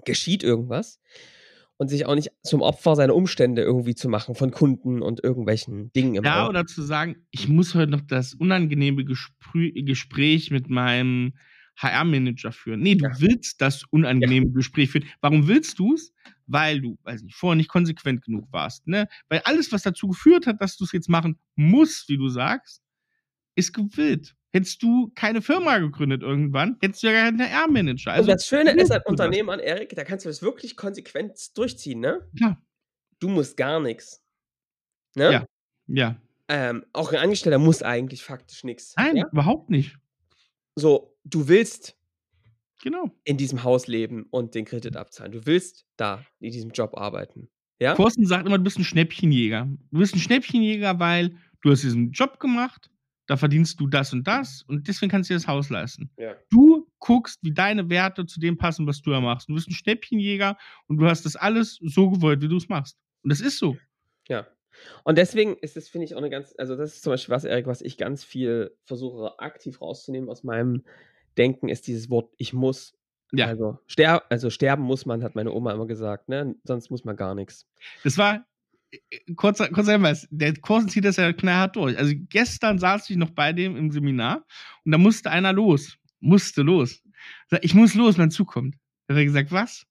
geschieht 0.06 0.44
irgendwas 0.44 1.00
und 1.78 1.90
sich 1.90 2.06
auch 2.06 2.16
nicht 2.16 2.32
zum 2.44 2.62
Opfer 2.62 2.96
seiner 2.96 3.16
Umstände 3.16 3.62
irgendwie 3.62 3.96
zu 3.96 4.10
machen 4.10 4.36
von 4.36 4.52
Kunden 4.52 5.02
und 5.02 5.24
irgendwelchen 5.24 5.92
Dingen 5.94 6.16
im 6.16 6.24
Ja, 6.24 6.44
Außen. 6.44 6.50
oder 6.50 6.66
zu 6.66 6.82
sagen, 6.82 7.28
ich 7.32 7.48
muss 7.48 7.76
heute 7.76 7.92
noch 7.92 8.02
das 8.02 8.34
unangenehme 8.34 9.06
Gesprü 9.06 9.72
Gespräch 9.84 10.52
mit 10.52 10.70
meinem 10.70 11.34
HR-Manager 11.78 12.52
führen. 12.52 12.82
Nee, 12.82 12.96
du 12.96 13.06
Ja. 13.06 13.12
willst 13.20 13.62
das 13.62 13.84
unangenehme 13.92 14.50
Gespräch 14.52 14.92
führen. 14.92 15.06
Warum 15.22 15.48
willst 15.48 15.80
du 15.80 15.94
es? 15.94 16.14
Weil 16.46 16.82
du, 16.82 16.98
weiß 17.04 17.24
nicht, 17.24 17.36
vorher 17.36 17.56
nicht 17.56 17.70
konsequent 17.70 18.24
genug 18.24 18.48
warst. 18.52 18.88
Ne? 18.88 19.08
Weil 19.30 19.42
alles, 19.46 19.72
was 19.72 19.84
dazu 19.84 20.08
geführt 20.08 20.48
hat, 20.48 20.62
dass 20.62 20.78
du 20.78 20.84
es 20.86 20.92
jetzt 20.92 21.10
machen 21.10 21.38
musst, 21.56 22.10
wie 22.10 22.18
du 22.18 22.30
sagst, 22.30 22.82
ist 23.56 23.74
gewillt. 23.74 24.36
Hättest 24.54 24.82
du 24.82 25.12
keine 25.14 25.42
Firma 25.42 25.78
gegründet 25.78 26.22
irgendwann, 26.24 26.78
hättest 26.82 27.04
du 27.04 27.08
ja 27.08 27.14
keinen 27.26 27.40
HR-Manager. 27.40 28.12
Also, 28.14 28.32
und 28.32 28.36
das 28.36 28.48
Schöne 28.48 28.72
ist 28.72 28.92
an? 28.92 29.02
Unternehmen 29.06 29.50
an 29.50 29.60
Erik, 29.60 29.90
da 29.96 30.04
kannst 30.04 30.26
du 30.26 30.30
das 30.30 30.42
wirklich 30.42 30.76
konsequent 30.78 31.56
durchziehen, 31.58 32.00
ne? 32.00 32.28
Klar. 32.38 32.62
Du 33.20 33.28
musst 33.30 33.58
gar 33.58 33.80
nichts. 33.80 34.24
Ne? 35.16 35.32
Ja. 35.32 35.46
Ja. 35.88 36.22
Ähm, 36.48 36.86
auch 36.94 37.12
ein 37.12 37.18
Angestellter 37.20 37.60
muss 37.60 37.84
eigentlich 37.84 38.24
faktisch 38.24 38.64
nichts. 38.64 38.94
Nein, 38.96 39.18
Ja? 39.18 39.26
überhaupt 39.32 39.70
nicht. 39.70 39.98
So, 40.76 41.17
du 41.30 41.48
willst 41.48 41.96
Genau. 42.84 43.12
in 43.24 43.38
diesem 43.38 43.64
Haus 43.64 43.88
leben 43.88 44.28
und 44.30 44.54
den 44.54 44.66
Kredit 44.66 44.96
abzahlen. 44.96 45.32
Du 45.32 45.46
willst 45.46 45.86
da 45.98 46.24
in 46.40 46.52
diesem 46.52 46.72
Job 46.72 46.96
arbeiten. 46.96 47.50
Ja? 47.80 47.96
Thorsten 47.96 48.26
sagt 48.26 48.46
immer, 48.46 48.58
du 48.58 48.64
bist 48.64 48.78
ein 48.78 48.84
Schnäppchenjäger. 48.84 49.68
Du 49.92 50.00
bist 50.00 50.16
ein 50.16 50.20
Schnäppchenjäger, 50.20 51.00
weil 51.00 51.36
du 51.62 51.72
hast 51.72 51.84
diesen 51.84 52.12
Job 52.12 52.40
gemacht, 52.40 52.90
da 53.28 53.36
verdienst 53.36 53.80
du 53.80 53.88
das 53.88 54.14
und 54.14 54.26
das 54.26 54.64
und 54.68 54.88
deswegen 54.88 55.12
kannst 55.12 55.30
du 55.30 55.34
dir 55.34 55.38
das 55.38 55.48
Haus 55.48 55.70
leisten. 55.70 56.10
Ja. 56.18 56.36
Du 56.50 56.88
guckst, 57.00 57.40
wie 57.44 57.54
deine 57.54 57.90
Werte 57.90 58.26
zu 58.26 58.40
dem 58.40 58.58
passen, 58.58 58.88
was 58.88 59.02
du 59.02 59.12
ja 59.12 59.20
machst. 59.20 59.50
Du 59.50 59.54
bist 59.54 59.68
ein 59.68 59.74
Schnäppchenjäger 59.74 60.58
und 60.88 60.98
du 60.98 61.06
hast 61.08 61.26
das 61.26 61.36
alles 61.36 61.78
so 61.82 62.10
gewollt, 62.10 62.42
wie 62.42 62.48
du 62.48 62.58
es 62.58 62.70
machst. 62.70 62.98
Und 63.24 63.32
das 63.32 63.42
ist 63.42 63.58
so. 63.60 63.78
Ja. 64.30 64.48
Und 65.04 65.18
deswegen 65.18 65.58
ist 65.58 65.76
das, 65.76 65.90
finde 65.90 66.06
ich, 66.06 66.14
auch 66.14 66.20
eine 66.20 66.30
ganz, 66.30 66.54
also 66.58 66.76
das 66.76 66.96
ist 66.96 67.04
zum 67.04 67.12
Beispiel 67.12 67.34
was, 67.34 67.44
Erik, 67.44 67.66
was 67.68 67.82
ich 67.82 67.98
ganz 67.98 68.24
viel 68.24 68.76
versuche 68.86 69.40
aktiv 69.40 69.82
rauszunehmen 69.82 70.30
aus 70.30 70.44
meinem 70.44 70.84
Denken, 71.38 71.70
ist 71.70 71.88
dieses 71.88 72.10
Wort, 72.10 72.34
ich 72.38 72.54
muss. 72.54 72.96
Ja. 73.32 73.48
Also, 73.48 73.80
ster 73.90 74.24
also 74.30 74.50
sterben 74.50 74.84
muss 74.84 75.06
man, 75.06 75.24
hat 75.24 75.36
meine 75.36 75.52
Oma 75.52 75.74
immer 75.74 75.88
gesagt, 75.88 76.30
ne? 76.30 76.56
Sonst 76.64 76.90
muss 76.90 77.04
man 77.04 77.16
gar 77.16 77.36
nichts. 77.36 77.68
Das 78.04 78.18
war, 78.18 78.46
äh, 78.92 79.34
kurzer, 79.36 79.70
kurzer 79.70 79.94
Hinweis, 79.94 80.28
der 80.32 80.56
Kursen 80.56 80.90
zieht 80.90 81.06
das 81.06 81.18
ja 81.18 81.34
knallhart 81.34 81.76
durch. 81.76 81.98
Also 81.98 82.14
gestern 82.30 82.80
saß 82.80 83.10
ich 83.10 83.18
noch 83.18 83.32
bei 83.32 83.52
dem 83.54 83.76
im 83.76 83.92
Seminar 83.92 84.46
und 84.86 84.92
da 84.92 84.98
musste 84.98 85.30
einer 85.30 85.54
los. 85.54 85.98
Musste 86.20 86.62
los. 86.62 87.04
Ich 87.62 87.74
muss 87.74 87.94
los, 87.94 88.18
mein 88.18 88.32
Zug 88.32 88.48
kommt. 88.50 88.76
Da 89.08 89.14
hat 89.14 89.20
er 89.20 89.26
gesagt, 89.26 89.52
was? 89.52 89.86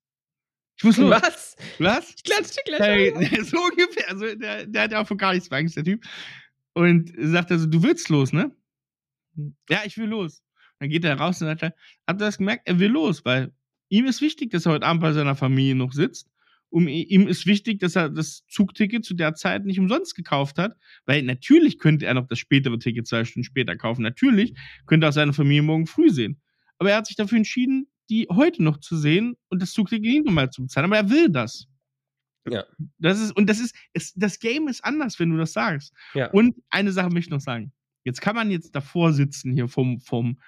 Ich 0.79 0.85
muss 0.85 0.97
los. 0.97 1.11
Was? 1.11 1.57
Was? 1.79 2.15
Ich 2.17 2.25
klatsche 2.25 2.61
Hey, 2.79 3.13
gleich. 3.13 3.41
auf. 3.41 3.47
so 3.51 3.59
ungefähr. 3.59 4.09
Also 4.11 4.35
der, 4.35 4.67
der 4.67 4.83
hat 4.83 4.93
ja 4.93 5.03
auch 5.03 5.07
von 5.07 5.19
gar 5.19 5.33
nichts 5.33 5.51
Angst, 5.51 5.77
der 5.77 5.85
Typ. 5.85 6.05
Und 6.75 7.13
sagt 7.17 7.51
also, 7.51 7.67
du 7.67 7.83
willst 7.83 8.09
los, 8.11 8.33
ne? 8.33 8.55
Ja, 9.69 9.81
ich 9.85 9.97
will 9.97 10.07
los. 10.09 10.43
Dann 10.79 10.91
geht 10.91 11.05
er 11.05 11.19
raus 11.19 11.41
und 11.41 11.49
sagt, 11.49 11.63
habt 11.63 11.75
ihr 12.09 12.15
das 12.15 12.39
gemerkt? 12.39 12.67
Er 12.67 12.79
will 12.79 12.91
los, 12.91 13.25
weil 13.25 13.53
ihm 13.89 14.07
ist 14.07 14.21
wichtig, 14.21 14.51
dass 14.51 14.67
er 14.67 14.73
heute 14.73 14.87
Abend 14.87 15.03
bei 15.03 15.13
seiner 15.13 15.37
Familie 15.37 15.75
noch 15.75 15.93
sitzt. 15.93 16.29
Um, 16.69 16.89
ihm 16.89 17.29
ist 17.29 17.47
wichtig, 17.47 17.79
dass 17.79 17.95
er 17.95 18.11
das 18.11 18.45
Zugticket 18.49 19.05
zu 19.05 19.15
der 19.15 19.35
Zeit 19.35 19.65
nicht 19.65 19.79
umsonst 19.79 20.17
gekauft 20.17 20.59
hat, 20.59 20.77
weil 21.07 21.23
natürlich 21.23 21.79
könnte 21.79 22.07
er 22.07 22.15
noch 22.15 22.27
das 22.27 22.41
spätere 22.41 22.79
Ticket 22.79 23.07
zwei 23.07 23.25
Stunden 23.25 23.45
später 23.45 23.77
kaufen. 23.77 24.03
Natürlich 24.03 24.53
könnte 24.87 25.07
er 25.07 25.11
auch 25.11 25.15
seine 25.15 25.33
Familie 25.33 25.63
morgen 25.63 25.87
früh 25.87 26.11
sehen. 26.11 26.41
Aber 26.79 26.91
er 26.91 26.97
hat 26.97 27.07
sich 27.07 27.17
dafür 27.17 27.39
entschieden, 27.39 27.87
die 28.11 28.27
heute 28.31 28.63
noch 28.63 28.79
zu 28.79 28.97
sehen 28.97 29.37
und 29.49 29.63
das 29.63 29.73
Zugticket 29.73 30.11
nicht 30.11 30.27
nochmal 30.27 30.51
zu 30.51 30.63
bezahlen. 30.63 30.87
Aber 30.87 30.97
er 30.97 31.09
will 31.09 31.31
das. 31.31 31.69
Ja. 32.49 32.65
Das 32.99 33.21
ist, 33.21 33.33
und 33.33 33.49
das 33.49 33.61
ist, 33.61 33.75
es, 33.93 34.13
das 34.15 34.39
Game 34.39 34.69
ist 34.69 34.85
anders, 34.85 35.19
wenn 35.19 35.31
du 35.31 35.37
das 35.37 35.53
sagst. 35.53 35.93
Ja. 36.15 36.31
Und 36.31 36.57
eine 36.69 36.93
Sache 36.93 37.11
möchte 37.11 37.29
ich 37.29 37.31
noch 37.31 37.41
sagen. 37.41 37.73
Jetzt 38.05 38.21
kann 38.21 38.37
man 38.37 38.51
jetzt 38.51 38.75
davor 38.75 39.13
sitzen 39.13 39.53
hier 39.53 39.69
vom, 39.69 40.01
vom 40.01 40.39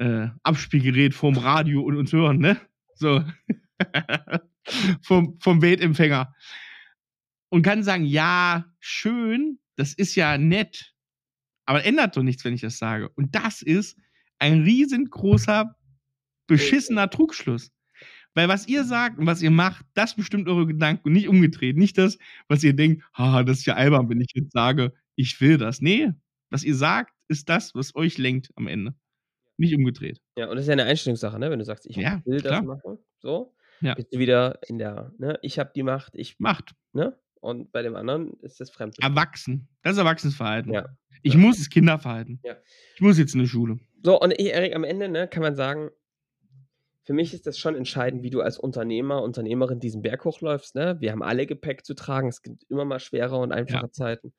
äh, 0.00 0.28
Abspielgerät 0.42 1.14
vorm 1.14 1.36
Radio 1.36 1.82
und 1.82 1.96
uns 1.96 2.12
hören, 2.12 2.38
ne? 2.38 2.60
So. 2.94 3.22
vom, 5.02 5.38
vom 5.40 5.62
Weltempfänger. 5.62 6.34
Und 7.50 7.62
kann 7.62 7.82
sagen, 7.82 8.04
ja, 8.04 8.64
schön, 8.78 9.58
das 9.76 9.92
ist 9.92 10.14
ja 10.14 10.38
nett, 10.38 10.94
aber 11.66 11.84
ändert 11.84 12.16
doch 12.16 12.22
nichts, 12.22 12.44
wenn 12.44 12.54
ich 12.54 12.60
das 12.60 12.78
sage. 12.78 13.10
Und 13.10 13.34
das 13.34 13.62
ist 13.62 13.98
ein 14.38 14.62
riesengroßer, 14.62 15.76
beschissener 16.46 17.10
Trugschluss. 17.10 17.70
Weil 18.34 18.48
was 18.48 18.68
ihr 18.68 18.84
sagt 18.84 19.18
und 19.18 19.26
was 19.26 19.42
ihr 19.42 19.50
macht, 19.50 19.84
das 19.94 20.14
bestimmt 20.14 20.48
eure 20.48 20.66
Gedanken 20.66 21.08
und 21.08 21.12
nicht 21.12 21.28
umgedreht. 21.28 21.76
Nicht 21.76 21.98
das, 21.98 22.16
was 22.48 22.62
ihr 22.62 22.74
denkt, 22.74 23.04
haha, 23.12 23.42
das 23.42 23.58
ist 23.58 23.66
ja 23.66 23.74
albern, 23.74 24.08
wenn 24.08 24.20
ich 24.20 24.30
jetzt 24.34 24.52
sage, 24.52 24.94
ich 25.16 25.40
will 25.40 25.58
das. 25.58 25.80
Nee, 25.80 26.12
was 26.48 26.62
ihr 26.62 26.76
sagt, 26.76 27.12
ist 27.28 27.48
das, 27.48 27.74
was 27.74 27.94
euch 27.96 28.18
lenkt 28.18 28.50
am 28.56 28.68
Ende. 28.68 28.94
Nicht 29.60 29.74
umgedreht. 29.74 30.20
Ja, 30.36 30.46
und 30.48 30.56
das 30.56 30.62
ist 30.64 30.68
ja 30.68 30.72
eine 30.72 30.84
Einstellungssache, 30.84 31.38
ne? 31.38 31.50
Wenn 31.50 31.58
du 31.58 31.64
sagst, 31.66 31.84
ich 31.86 31.96
Ja, 31.96 32.22
will 32.24 32.40
das 32.40 32.50
klar. 32.50 32.62
machen, 32.62 32.98
so, 33.18 33.54
Ja. 33.80 33.94
bist 33.94 34.12
du 34.14 34.18
wieder 34.18 34.58
in 34.66 34.78
der, 34.78 35.12
ne, 35.18 35.38
ich 35.42 35.58
habe 35.58 35.70
die 35.74 35.82
Macht, 35.82 36.14
ich, 36.16 36.38
Macht. 36.38 36.74
ne? 36.92 37.18
Und 37.40 37.70
bei 37.72 37.82
dem 37.82 37.94
anderen 37.94 38.32
ist 38.40 38.60
das 38.60 38.70
fremd. 38.70 38.96
Erwachsen. 39.02 39.68
Das 39.82 39.92
ist 39.92 39.98
Erwachsenes 39.98 40.38
Ja. 40.38 40.86
Ich 41.22 41.34
Ja. 41.34 41.38
muss 41.38 41.58
ist 41.58 41.70
Kinderverhalten. 41.70 42.40
Ja. 42.42 42.56
Ich 42.94 43.00
muss 43.02 43.18
jetzt 43.18 43.34
in 43.34 43.40
die 43.40 43.48
Schule. 43.48 43.78
So, 44.02 44.18
und 44.18 44.32
ich, 44.32 44.46
Erik, 44.50 44.74
am 44.74 44.84
Ende, 44.84 45.08
ne, 45.08 45.28
kann 45.28 45.42
man 45.42 45.54
sagen, 45.56 45.90
für 47.04 47.12
mich 47.12 47.34
ist 47.34 47.46
das 47.46 47.58
schon 47.58 47.74
entscheidend, 47.74 48.22
wie 48.22 48.30
du 48.30 48.40
als 48.40 48.58
Unternehmer, 48.58 49.22
Unternehmerin 49.22 49.78
diesen 49.80 50.00
Berg 50.00 50.24
hochläufst, 50.24 50.74
ne? 50.74 50.96
Wir 51.00 51.12
haben 51.12 51.22
alle 51.22 51.46
Gepäck 51.46 51.84
zu 51.84 51.94
tragen, 51.94 52.28
es 52.28 52.40
gibt 52.42 52.64
immer 52.70 52.84
mal 52.86 53.00
schwere 53.00 53.36
und 53.36 53.52
einfache 53.52 53.90
Zeiten. 53.90 54.32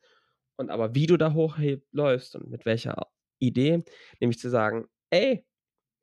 Und 0.57 0.69
aber 0.69 0.95
wie 0.95 1.05
du 1.07 1.17
da 1.17 1.33
hochläufst 1.33 2.35
und 2.35 2.49
mit 2.49 2.65
welcher 2.65 3.07
Idee, 3.39 3.83
nämlich 4.19 4.37
zu 4.39 4.49
sagen, 4.49 4.85
ey, 5.11 5.45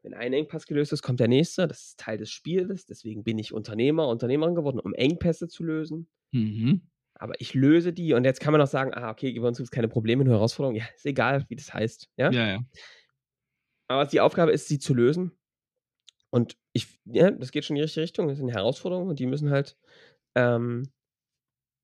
wenn 0.02 0.14
ein 0.14 0.32
Engpass 0.32 0.66
gelöst 0.66 0.92
ist, 0.92 1.02
kommt 1.02 1.20
der 1.20 1.28
nächste, 1.28 1.66
das 1.66 1.88
ist 1.88 2.00
Teil 2.00 2.18
des 2.18 2.30
Spiels, 2.30 2.86
deswegen 2.86 3.24
bin 3.24 3.38
ich 3.38 3.52
Unternehmer, 3.52 4.08
Unternehmerin 4.08 4.54
geworden, 4.54 4.78
um 4.78 4.94
Engpässe 4.94 5.48
zu 5.48 5.64
lösen. 5.64 6.08
Mhm. 6.32 6.82
Aber 7.14 7.40
ich 7.40 7.54
löse 7.54 7.92
die 7.92 8.12
und 8.12 8.24
jetzt 8.24 8.40
kann 8.40 8.52
man 8.52 8.60
auch 8.60 8.68
sagen, 8.68 8.94
ah, 8.94 9.10
okay, 9.10 9.36
bei 9.38 9.48
uns 9.48 9.58
gibt 9.58 9.66
es 9.66 9.72
keine 9.72 9.88
Probleme, 9.88 10.24
nur 10.24 10.34
Herausforderungen. 10.34 10.78
Ja, 10.78 10.84
ist 10.94 11.04
egal, 11.04 11.44
wie 11.48 11.56
das 11.56 11.74
heißt. 11.74 12.08
Ja? 12.16 12.30
Ja, 12.30 12.46
ja. 12.46 12.60
Aber 13.88 14.06
die 14.06 14.20
Aufgabe 14.20 14.52
ist, 14.52 14.68
sie 14.68 14.78
zu 14.78 14.94
lösen. 14.94 15.32
Und 16.30 16.56
ich, 16.72 17.00
ja, 17.06 17.30
das 17.30 17.50
geht 17.50 17.64
schon 17.64 17.74
in 17.74 17.80
die 17.80 17.82
richtige 17.84 18.04
Richtung. 18.04 18.28
Das 18.28 18.38
sind 18.38 18.50
Herausforderungen 18.50 19.08
und 19.08 19.18
die 19.18 19.26
müssen 19.26 19.50
halt, 19.50 19.76
ähm, 20.34 20.92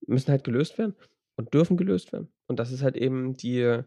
müssen 0.07 0.31
halt 0.31 0.43
gelöst 0.43 0.77
werden 0.77 0.95
und 1.35 1.53
dürfen 1.53 1.77
gelöst 1.77 2.13
werden. 2.13 2.31
Und 2.47 2.59
das 2.59 2.71
ist 2.71 2.83
halt 2.83 2.95
eben 2.95 3.33
die, 3.33 3.83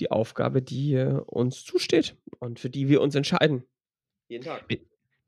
die 0.00 0.10
Aufgabe, 0.10 0.62
die 0.62 0.96
uns 1.26 1.64
zusteht 1.64 2.16
und 2.38 2.58
für 2.58 2.70
die 2.70 2.88
wir 2.88 3.00
uns 3.00 3.14
entscheiden. 3.14 3.64
Jeden 4.28 4.44
Tag. 4.44 4.64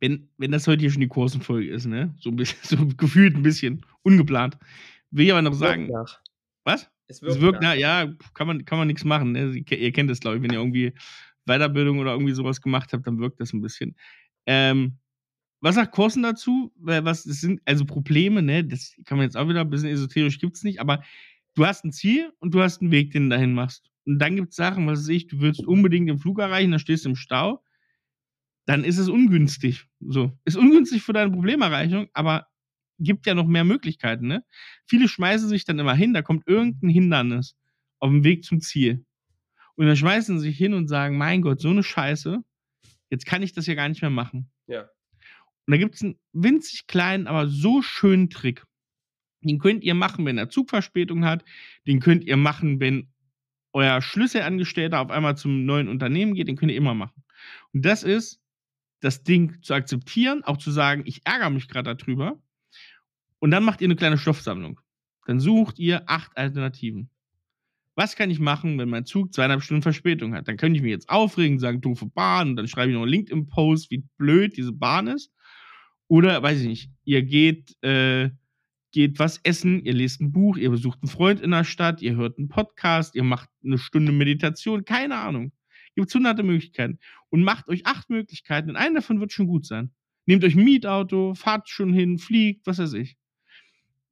Wenn, 0.01 0.29
wenn 0.39 0.51
das 0.51 0.67
heute 0.67 0.81
hier 0.81 0.91
schon 0.91 1.01
die 1.01 1.09
Kursenfolge 1.09 1.71
ist, 1.71 1.87
ne? 1.87 2.15
So, 2.19 2.31
ein 2.31 2.37
bisschen, 2.37 2.59
so 2.63 2.87
gefühlt 2.97 3.37
ein 3.37 3.43
bisschen 3.43 3.85
ungeplant. 4.03 4.59
Will 5.11 5.27
ich 5.27 5.33
aber 5.33 5.43
noch 5.43 5.53
Es 5.53 5.61
wirkt 5.61 5.73
sagen. 5.73 5.87
nach. 5.89 6.21
Was? 6.65 6.91
Es 7.09 7.23
Es 7.23 7.41
wirkt, 7.41 7.59
na, 7.61 7.75
ja, 7.75 8.13
kann 8.35 8.47
man, 8.47 8.65
kann 8.65 8.79
man 8.79 8.87
nichts 8.87 9.05
machen. 9.05 9.33
Ne? 9.33 9.53
Ihr 9.57 9.93
kennt 9.93 10.11
das, 10.11 10.21
glaube 10.21 10.37
ich, 10.37 10.43
wenn 10.43 10.53
ihr 10.53 10.59
irgendwie 10.59 10.93
Weiterbildung 11.47 11.99
oder 11.99 12.13
irgendwie 12.13 12.33
sowas 12.33 12.61
gemacht 12.61 12.93
habt, 12.93 13.07
dann 13.07 13.19
wirkt 13.19 13.41
das 13.41 13.53
ein 13.53 13.61
bisschen. 13.61 13.97
Ähm, 14.47 14.99
was 15.61 15.75
sagt 15.75 15.93
Korsen 15.93 16.23
dazu? 16.23 16.73
Weil 16.77 17.05
Was 17.05 17.25
das 17.25 17.41
sind 17.41 17.61
also 17.65 17.85
Probleme, 17.85 18.43
ne? 18.43 18.65
Das 18.65 18.95
kann 19.05 19.19
man 19.19 19.27
jetzt 19.27 19.37
auch 19.37 19.49
wieder 19.49 19.61
ein 19.61 19.71
bisschen 19.71 19.91
esoterisch 19.91 20.39
gibt's 20.39 20.63
nicht, 20.63 20.81
aber 20.81 21.03
du 21.55 21.67
hast 21.67 21.85
ein 21.85 21.93
Ziel 21.93 22.33
und 22.39 22.55
du 22.55 22.63
hast 22.63 22.81
einen 22.81 22.91
Weg, 22.93 23.11
den 23.13 23.25
du 23.25 23.37
dahin 23.37 23.53
machst. 23.53 23.90
Und 24.11 24.19
dann 24.19 24.35
gibt's 24.35 24.57
Sachen, 24.57 24.89
was 24.89 25.03
weiß 25.03 25.09
ich, 25.11 25.29
du 25.29 25.41
willst 25.41 25.65
unbedingt 25.65 26.09
den 26.09 26.19
Flug 26.19 26.41
erreichen, 26.41 26.73
dann 26.73 26.81
stehst 26.81 27.05
du 27.05 27.11
im 27.11 27.15
Stau, 27.15 27.63
dann 28.67 28.83
ist 28.83 28.99
es 28.99 29.09
ungünstig. 29.09 29.87
So. 30.01 30.37
Ist 30.45 30.57
ungünstig 30.57 31.03
für 31.03 31.13
deine 31.13 31.31
Problemerreichung, 31.31 32.09
aber 32.13 32.49
gibt 32.99 33.25
ja 33.27 33.35
noch 33.35 33.47
mehr 33.47 33.63
Möglichkeiten, 33.63 34.27
ne? 34.27 34.45
Viele 34.85 35.07
schmeißen 35.07 35.49
sich 35.49 35.65
dann 35.65 35.79
immer 35.79 35.95
hin, 35.95 36.13
da 36.13 36.23
kommt 36.23 36.49
irgendein 36.49 36.91
Hindernis 36.91 37.55
auf 38.01 38.11
dem 38.11 38.25
Weg 38.25 38.43
zum 38.43 38.61
Ziel. 38.61 39.05
Und 39.77 39.87
dann 39.87 39.97
schmeißen 39.97 40.41
sie 40.41 40.49
sich 40.49 40.59
hin 40.59 40.75
und 40.75 40.89
sagen, 40.89 41.17
mein 41.17 41.41
Gott, 41.41 41.61
so 41.61 41.71
eine 41.71 41.85
Scheiße, 41.85 42.43
jetzt 43.11 43.27
kann 43.27 43.45
ich 43.45 43.53
das 43.53 43.69
ja 43.69 43.77
gar 43.77 43.89
nicht 43.89 44.03
mehr 44.03 44.11
machen. 44.11 44.51
Ja. 44.67 44.81
Und 45.67 45.71
da 45.73 45.77
gibt 45.77 45.95
es 45.95 46.03
einen 46.03 46.19
winzig 46.33 46.89
kleinen, 46.89 47.29
aber 47.29 47.47
so 47.47 47.81
schönen 47.81 48.29
Trick. 48.29 48.65
Den 49.43 49.61
könnt 49.61 49.85
ihr 49.85 49.95
machen, 49.95 50.27
wenn 50.27 50.37
er 50.37 50.51
Zugverspätung 50.51 51.25
hat. 51.25 51.45
Den 51.87 52.01
könnt 52.01 52.25
ihr 52.25 52.37
machen, 52.37 52.81
wenn 52.81 53.09
euer 53.73 54.03
Schlüsselangestellter 54.03 55.01
auf 55.01 55.11
einmal 55.11 55.37
zum 55.37 55.65
neuen 55.65 55.89
Unternehmen 55.89 56.35
geht. 56.35 56.49
Den 56.49 56.57
könnt 56.57 56.73
ihr 56.73 56.79
immer 56.79 56.95
machen. 56.95 57.23
Und 57.73 57.85
das 57.85 58.03
ist, 58.03 58.41
das 59.01 59.23
Ding 59.23 59.63
zu 59.63 59.75
akzeptieren, 59.75 60.45
auch 60.45 60.59
zu 60.59 60.71
sagen, 60.71 61.03
ich 61.07 61.23
ärgere 61.25 61.51
mich 61.51 61.69
gerade 61.69 61.95
darüber. 61.95 62.41
Und 63.39 63.51
dann 63.51 63.65
macht 63.65 63.81
ihr 63.81 63.87
eine 63.87 63.97
kleine 63.97 64.19
Stoffsammlung. 64.19 64.81
Dann 65.27 65.41
sucht 65.41 65.79
ihr 65.79 66.03
acht 66.07 66.37
Alternativen. 66.37 67.09
Was 67.95 68.17
kann 68.17 68.31
ich 68.31 68.39
machen, 68.39 68.79
wenn 68.79 68.89
mein 68.89 69.05
Zug 69.05 69.35
zweieinhalb 69.35 69.63
Stunden 69.63 69.83
Verspätung 69.83 70.35
hat? 70.35 70.49
Dann 70.49 70.57
könnte 70.57 70.77
ich 70.77 70.83
mich 70.83 70.91
jetzt 70.91 71.09
aufregen, 71.09 71.59
sagen, 71.59 71.81
doofe 71.81 72.07
Bahn, 72.07 72.51
und 72.51 72.57
dann 72.57 72.69
schreibe 72.69 72.91
ich 72.91 72.95
noch 72.95 73.03
einen 73.03 73.11
LinkedIn-Post, 73.11 73.91
wie 73.91 74.05
blöd 74.17 74.57
diese 74.57 74.73
Bahn 74.73 75.07
ist. 75.07 75.33
Oder, 76.09 76.43
weiß 76.43 76.61
ich 76.61 76.67
nicht, 76.67 76.91
ihr 77.05 77.23
geht, 77.23 77.77
äh, 77.83 78.31
geht 78.93 79.19
was 79.19 79.41
essen, 79.43 79.85
ihr 79.85 79.95
lest 79.95 80.21
ein 80.21 80.33
Buch, 80.33 80.57
ihr 80.57 80.71
besucht 80.71 81.01
einen 81.03 81.11
Freund 81.11 81.41
in 81.41 81.51
der 81.51 81.65
Stadt, 81.65 82.03
ihr 82.03 82.17
hört 82.17 82.39
einen 82.39 82.49
Podcast, 82.49 83.15
ihr 83.15 83.23
macht 83.23 83.49
eine 83.65 83.79
Stunde 83.79 84.13
Meditation, 84.13 84.85
keine 84.85 85.17
Ahnung. 85.17 85.53
Gibt 85.95 86.15
hunderte 86.15 86.43
Möglichkeiten. 86.43 86.99
Und 87.29 87.43
macht 87.43 87.69
euch 87.69 87.87
acht 87.87 88.11
Möglichkeiten 88.11 88.71
und 88.71 88.77
eine 88.77 88.97
davon 88.97 89.21
wird 89.21 89.33
schon 89.33 89.47
gut 89.47 89.67
sein. 89.67 89.93
Nehmt 90.27 90.45
euch 90.45 90.55
ein 90.55 90.65
Mietauto, 90.65 91.35
fahrt 91.35 91.69
schon 91.69 91.93
hin, 91.93 92.19
fliegt, 92.19 92.67
was 92.67 92.79
weiß 92.79 92.95
ich. 92.95 93.17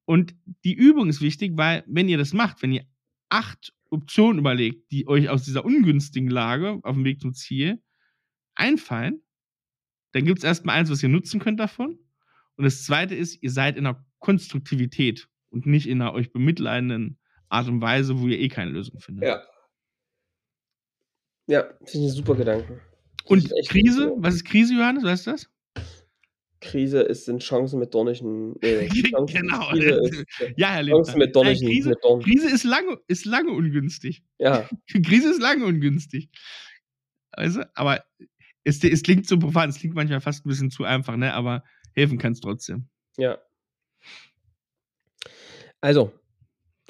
Und 0.05 0.35
die 0.65 0.75
Übung 0.75 1.09
ist 1.09 1.21
wichtig, 1.21 1.53
weil 1.57 1.85
wenn 1.87 2.09
ihr 2.09 2.19
das 2.19 2.33
macht, 2.33 2.63
wenn 2.63 2.73
ihr 2.73 2.87
acht 3.29 3.75
Optionen 3.91 4.39
überlegt, 4.39 4.91
die 4.91 5.07
euch 5.07 5.29
aus 5.29 5.45
dieser 5.45 5.65
ungünstigen 5.65 6.31
Lage 6.31 6.81
auf 6.83 6.95
dem 6.95 7.05
Weg 7.05 7.21
zum 7.21 7.35
Ziel 7.35 7.83
einfallen, 8.55 9.23
dann 10.13 10.25
gibt 10.25 10.39
es 10.39 10.45
erstmal 10.45 10.77
eins, 10.77 10.91
was 10.91 11.03
ihr 11.03 11.09
nutzen 11.09 11.41
könnt 11.41 11.61
davon. 11.61 11.99
Und 12.57 12.65
das 12.65 12.85
zweite 12.85 13.15
ist, 13.15 13.43
ihr 13.43 13.51
seid 13.51 13.77
in 13.77 13.87
einer 13.87 14.05
Konstruktivität 14.19 15.29
und 15.51 15.67
nicht 15.67 15.87
in 15.89 16.01
einer 16.03 16.13
euch 16.15 16.33
bemitleidenden 16.33 17.19
Art 17.49 17.69
und 17.69 17.81
Weise, 17.81 18.21
wo 18.21 18.27
ihr 18.29 18.39
eh 18.39 18.49
keine 18.49 18.71
Lösung 18.73 19.01
findet. 19.01 19.25
Ja. 19.25 19.43
Ja, 21.47 21.63
finde 21.85 22.07
ich 22.07 22.13
ein 22.13 22.17
super 22.17 22.35
Gedanken. 22.35 22.81
Und 23.25 23.51
Krise, 23.69 24.13
was 24.19 24.35
ist 24.37 24.45
Krise, 24.45 24.75
Johannes? 24.75 25.05
Weißt 25.05 25.27
du 25.27 25.31
das? 25.33 25.51
Krise 26.61 27.01
ist, 27.03 27.25
sind 27.27 27.43
Chancen 27.43 27.79
mit 27.79 27.95
dornigen. 27.95 28.61
Äh, 28.63 28.89
Chancen, 29.11 29.27
Genau. 29.27 29.69
Krise 29.71 30.01
ist, 30.03 30.41
äh, 30.41 30.55
Ja, 30.57 30.73
Herr 30.73 30.85
Chancen 30.85 31.13
Lindner. 31.13 31.27
mit 31.27 31.37
dornigen. 31.37 31.61
Nein, 31.63 31.73
Krise, 31.75 31.89
mit 31.91 31.99
Dorn. 32.05 32.23
Krise 32.23 32.51
ist 32.51 32.65
lange, 32.65 32.99
ist 33.07 33.25
lange 33.25 33.51
ungünstig. 33.53 34.23
Ja, 34.39 34.69
Krise 35.07 35.31
ist 35.31 35.41
lange 35.41 35.65
ungünstig. 35.67 36.29
Also, 37.31 37.63
aber 37.75 38.05
es, 38.65 38.83
es 38.83 39.03
klingt 39.03 39.27
so 39.27 39.39
profan, 39.39 39.71
es 39.71 39.79
klingt 39.79 39.95
manchmal 39.95 40.21
fast 40.21 40.45
ein 40.45 40.49
bisschen 40.49 40.71
zu 40.71 40.85
einfach, 40.85 41.17
ne? 41.17 41.33
Aber 41.33 41.63
helfen 41.95 42.19
kann 42.19 42.33
es 42.33 42.41
trotzdem. 42.41 42.89
ja. 43.17 43.39
Also, 45.81 46.13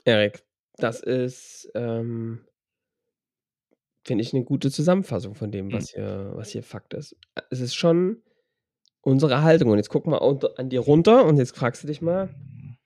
Erik, 0.04 0.44
das 0.76 1.00
ist, 1.00 1.70
ähm, 1.74 2.46
finde 4.04 4.22
ich, 4.22 4.32
eine 4.32 4.44
gute 4.44 4.70
Zusammenfassung 4.70 5.34
von 5.34 5.50
dem, 5.50 5.72
was 5.72 5.90
hier, 5.90 6.32
was 6.34 6.50
hier 6.50 6.62
Fakt 6.62 6.94
ist. 6.94 7.16
Es 7.50 7.60
ist 7.60 7.74
schon 7.74 8.22
unsere 9.02 9.42
Haltung. 9.42 9.70
Und 9.70 9.78
jetzt 9.78 9.90
guck 9.90 10.06
mal 10.06 10.18
an 10.56 10.70
dir 10.70 10.80
runter 10.80 11.24
und 11.24 11.36
jetzt 11.36 11.56
fragst 11.56 11.82
du 11.82 11.86
dich 11.86 12.00
mal, 12.00 12.34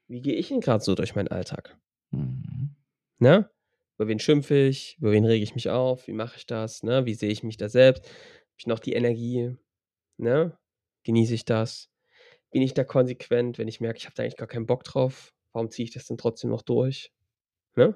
wie 0.09 0.21
gehe 0.21 0.35
ich 0.35 0.49
denn 0.49 0.61
gerade 0.61 0.83
so 0.83 0.95
durch 0.95 1.15
meinen 1.15 1.29
Alltag? 1.29 1.79
Mhm. 2.11 2.77
Ne? 3.19 3.51
Über 3.97 4.09
wen 4.09 4.19
schimpfe 4.19 4.57
ich? 4.57 4.97
Über 4.99 5.13
wen 5.13 5.25
rege 5.25 5.43
ich 5.43 5.55
mich 5.55 5.71
auf? 5.71 6.09
Wie 6.09 6.13
mache 6.13 6.37
ich 6.37 6.47
das? 6.47 6.83
Ne? 6.83 7.07
Wie 7.07 7.15
sehe 7.15 7.31
ich 7.31 7.43
mich 7.43 7.57
da 7.57 7.69
selbst? 7.69 8.05
Habe 8.05 8.59
ich 8.59 8.67
noch 8.67 8.79
die 8.79 8.95
Energie? 8.95 9.57
Ne? 10.17 10.57
Genieße 11.05 11.35
ich 11.35 11.45
das? 11.45 11.89
Bin 12.51 12.63
ich 12.63 12.75
da 12.75 12.85
konsequent, 12.85 13.59
wenn 13.59 13.69
ich 13.69 13.81
merke, 13.81 13.99
ich 13.99 14.07
habe 14.07 14.15
da 14.15 14.23
eigentlich 14.23 14.37
gar 14.37 14.49
keinen 14.49 14.67
Bock 14.67 14.85
drauf? 14.85 15.33
Warum 15.53 15.71
ziehe 15.71 15.85
ich 15.85 15.93
das 15.93 16.07
denn 16.07 16.19
trotzdem 16.19 16.51
noch 16.51 16.63
durch? 16.63 17.13
Ne? 17.77 17.95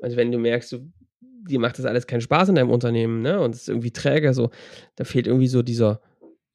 Also 0.00 0.16
wenn 0.16 0.32
du 0.32 0.38
merkst, 0.38 0.72
du, 0.72 0.92
dir 1.20 1.60
macht 1.60 1.78
das 1.78 1.84
alles 1.84 2.06
keinen 2.06 2.20
Spaß 2.20 2.48
in 2.48 2.54
deinem 2.54 2.70
Unternehmen, 2.70 3.22
ne? 3.22 3.40
Und 3.40 3.54
es 3.54 3.62
ist 3.62 3.68
irgendwie 3.68 3.92
träge, 3.92 4.32
so, 4.34 4.50
da 4.96 5.04
fehlt 5.04 5.26
irgendwie 5.26 5.48
so 5.48 5.62
dieser, 5.62 6.00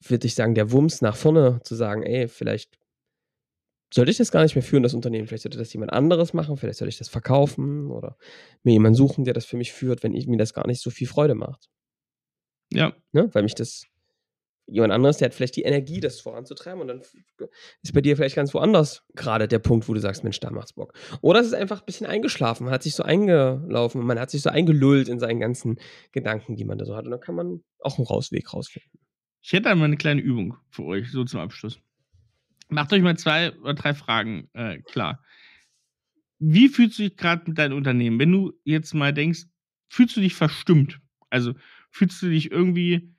würde 0.01 0.27
ich 0.27 0.35
sagen, 0.35 0.55
der 0.55 0.71
Wumms 0.71 1.01
nach 1.01 1.15
vorne 1.15 1.59
zu 1.63 1.75
sagen, 1.75 2.03
ey, 2.03 2.27
vielleicht 2.27 2.77
sollte 3.93 4.11
ich 4.11 4.17
das 4.17 4.31
gar 4.31 4.43
nicht 4.43 4.55
mehr 4.55 4.63
führen, 4.63 4.83
das 4.83 4.93
Unternehmen. 4.93 5.27
Vielleicht 5.27 5.43
sollte 5.43 5.57
das 5.57 5.71
jemand 5.71 5.93
anderes 5.93 6.33
machen, 6.33 6.57
vielleicht 6.57 6.79
sollte 6.79 6.89
ich 6.89 6.97
das 6.97 7.09
verkaufen 7.09 7.89
oder 7.89 8.17
mir 8.63 8.73
jemanden 8.73 8.95
suchen, 8.95 9.23
der 9.23 9.33
das 9.33 9.45
für 9.45 9.57
mich 9.57 9.71
führt, 9.71 10.03
wenn 10.03 10.13
ich, 10.13 10.27
mir 10.27 10.37
das 10.37 10.53
gar 10.53 10.67
nicht 10.67 10.81
so 10.81 10.89
viel 10.89 11.07
Freude 11.07 11.35
macht. 11.35 11.69
Ja, 12.71 12.93
Ne? 13.13 13.29
Weil 13.33 13.43
mich 13.43 13.55
das 13.55 13.85
jemand 14.67 14.93
anderes, 14.93 15.17
der 15.17 15.27
hat 15.27 15.33
vielleicht 15.33 15.55
die 15.55 15.63
Energie, 15.63 15.99
das 15.99 16.19
voranzutreiben 16.19 16.81
und 16.81 16.87
dann 16.87 17.01
ist 17.81 17.93
bei 17.93 18.01
dir 18.01 18.17
vielleicht 18.17 18.35
ganz 18.35 18.53
woanders 18.53 19.03
gerade 19.15 19.47
der 19.47 19.59
Punkt, 19.59 19.87
wo 19.87 19.93
du 19.93 19.99
sagst, 19.99 20.23
Mensch, 20.23 20.39
da 20.39 20.51
macht's 20.51 20.73
Bock. 20.73 20.93
Oder 21.21 21.39
es 21.39 21.47
ist 21.47 21.53
einfach 21.53 21.79
ein 21.79 21.85
bisschen 21.85 22.07
eingeschlafen, 22.07 22.65
man 22.65 22.73
hat 22.73 22.83
sich 22.83 22.95
so 22.95 23.03
eingelaufen 23.03 24.01
und 24.01 24.07
man 24.07 24.19
hat 24.19 24.29
sich 24.29 24.41
so 24.41 24.49
eingelullt 24.49 25.07
in 25.07 25.19
seinen 25.19 25.39
ganzen 25.39 25.79
Gedanken, 26.11 26.55
die 26.55 26.65
man 26.65 26.77
da 26.77 26.85
so 26.85 26.95
hat 26.95 27.05
und 27.05 27.11
dann 27.11 27.21
kann 27.21 27.35
man 27.35 27.63
auch 27.79 27.97
einen 27.97 28.07
Rausweg 28.07 28.53
rausfinden. 28.53 28.99
Ich 29.41 29.53
hätte 29.53 29.69
einmal 29.69 29.85
eine 29.85 29.97
kleine 29.97 30.21
Übung 30.21 30.57
für 30.69 30.83
euch, 30.83 31.09
so 31.11 31.23
zum 31.23 31.39
Abschluss. 31.39 31.79
Macht 32.69 32.91
euch 32.91 33.01
mal 33.01 33.17
zwei 33.17 33.53
oder 33.59 33.73
drei 33.73 33.93
Fragen 33.93 34.49
äh, 34.53 34.79
klar. 34.81 35.23
Wie 36.39 36.67
fühlst 36.67 36.99
du 36.99 37.03
dich 37.03 37.15
gerade 37.15 37.43
mit 37.47 37.57
deinem 37.57 37.77
Unternehmen? 37.77 38.19
Wenn 38.19 38.31
du 38.31 38.53
jetzt 38.65 38.93
mal 38.93 39.13
denkst, 39.13 39.45
fühlst 39.87 40.17
du 40.17 40.21
dich 40.21 40.35
verstimmt? 40.35 40.99
Also 41.29 41.53
fühlst 41.89 42.21
du 42.21 42.29
dich 42.29 42.51
irgendwie 42.51 43.15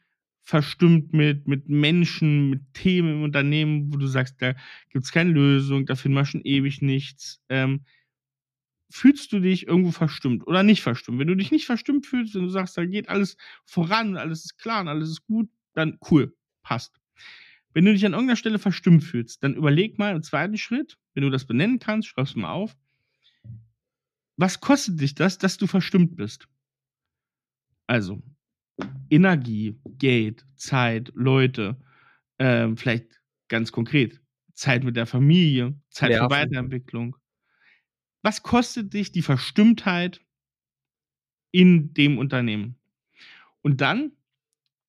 verstimmt 0.48 1.12
mit, 1.12 1.46
mit 1.46 1.68
Menschen, 1.68 2.48
mit 2.48 2.72
Themen 2.72 3.16
im 3.16 3.22
Unternehmen, 3.22 3.92
wo 3.92 3.98
du 3.98 4.06
sagst, 4.06 4.40
da 4.40 4.54
gibt 4.88 5.04
es 5.04 5.12
keine 5.12 5.30
Lösung, 5.30 5.84
da 5.84 5.94
finden 5.94 6.16
wir 6.16 6.24
schon 6.24 6.40
ewig 6.40 6.80
nichts. 6.80 7.42
Ähm, 7.50 7.84
fühlst 8.88 9.30
du 9.30 9.40
dich 9.40 9.66
irgendwo 9.66 9.90
verstimmt 9.90 10.46
oder 10.46 10.62
nicht 10.62 10.80
verstimmt? 10.80 11.18
Wenn 11.18 11.28
du 11.28 11.36
dich 11.36 11.50
nicht 11.50 11.66
verstimmt 11.66 12.06
fühlst 12.06 12.34
und 12.34 12.44
du 12.44 12.48
sagst, 12.48 12.78
da 12.78 12.86
geht 12.86 13.10
alles 13.10 13.36
voran, 13.66 14.16
alles 14.16 14.46
ist 14.46 14.56
klar 14.56 14.80
und 14.80 14.88
alles 14.88 15.10
ist 15.10 15.26
gut, 15.26 15.50
dann 15.74 15.98
cool, 16.10 16.34
passt. 16.62 16.98
Wenn 17.74 17.84
du 17.84 17.92
dich 17.92 18.06
an 18.06 18.12
irgendeiner 18.12 18.36
Stelle 18.36 18.58
verstimmt 18.58 19.04
fühlst, 19.04 19.42
dann 19.44 19.54
überleg 19.54 19.98
mal 19.98 20.16
im 20.16 20.22
zweiten 20.22 20.56
Schritt, 20.56 20.96
wenn 21.12 21.24
du 21.24 21.30
das 21.30 21.44
benennen 21.44 21.78
kannst, 21.78 22.08
schreib's 22.08 22.34
mal 22.34 22.50
auf. 22.50 22.74
Was 24.38 24.60
kostet 24.60 24.98
dich 24.98 25.14
das, 25.14 25.36
dass 25.36 25.58
du 25.58 25.66
verstimmt 25.66 26.16
bist? 26.16 26.48
Also, 27.86 28.22
Energie, 29.10 29.80
Geld, 29.98 30.44
Zeit, 30.56 31.10
Leute, 31.14 31.76
ähm, 32.38 32.76
vielleicht 32.76 33.20
ganz 33.48 33.72
konkret, 33.72 34.20
Zeit 34.54 34.84
mit 34.84 34.96
der 34.96 35.06
Familie, 35.06 35.74
Zeit 35.90 36.10
Nerven. 36.10 36.28
für 36.28 36.34
Weiterentwicklung. 36.34 37.16
Was 38.22 38.42
kostet 38.42 38.92
dich 38.92 39.12
die 39.12 39.22
Verstimmtheit 39.22 40.20
in 41.50 41.94
dem 41.94 42.18
Unternehmen? 42.18 42.76
Und 43.62 43.80
dann 43.80 44.12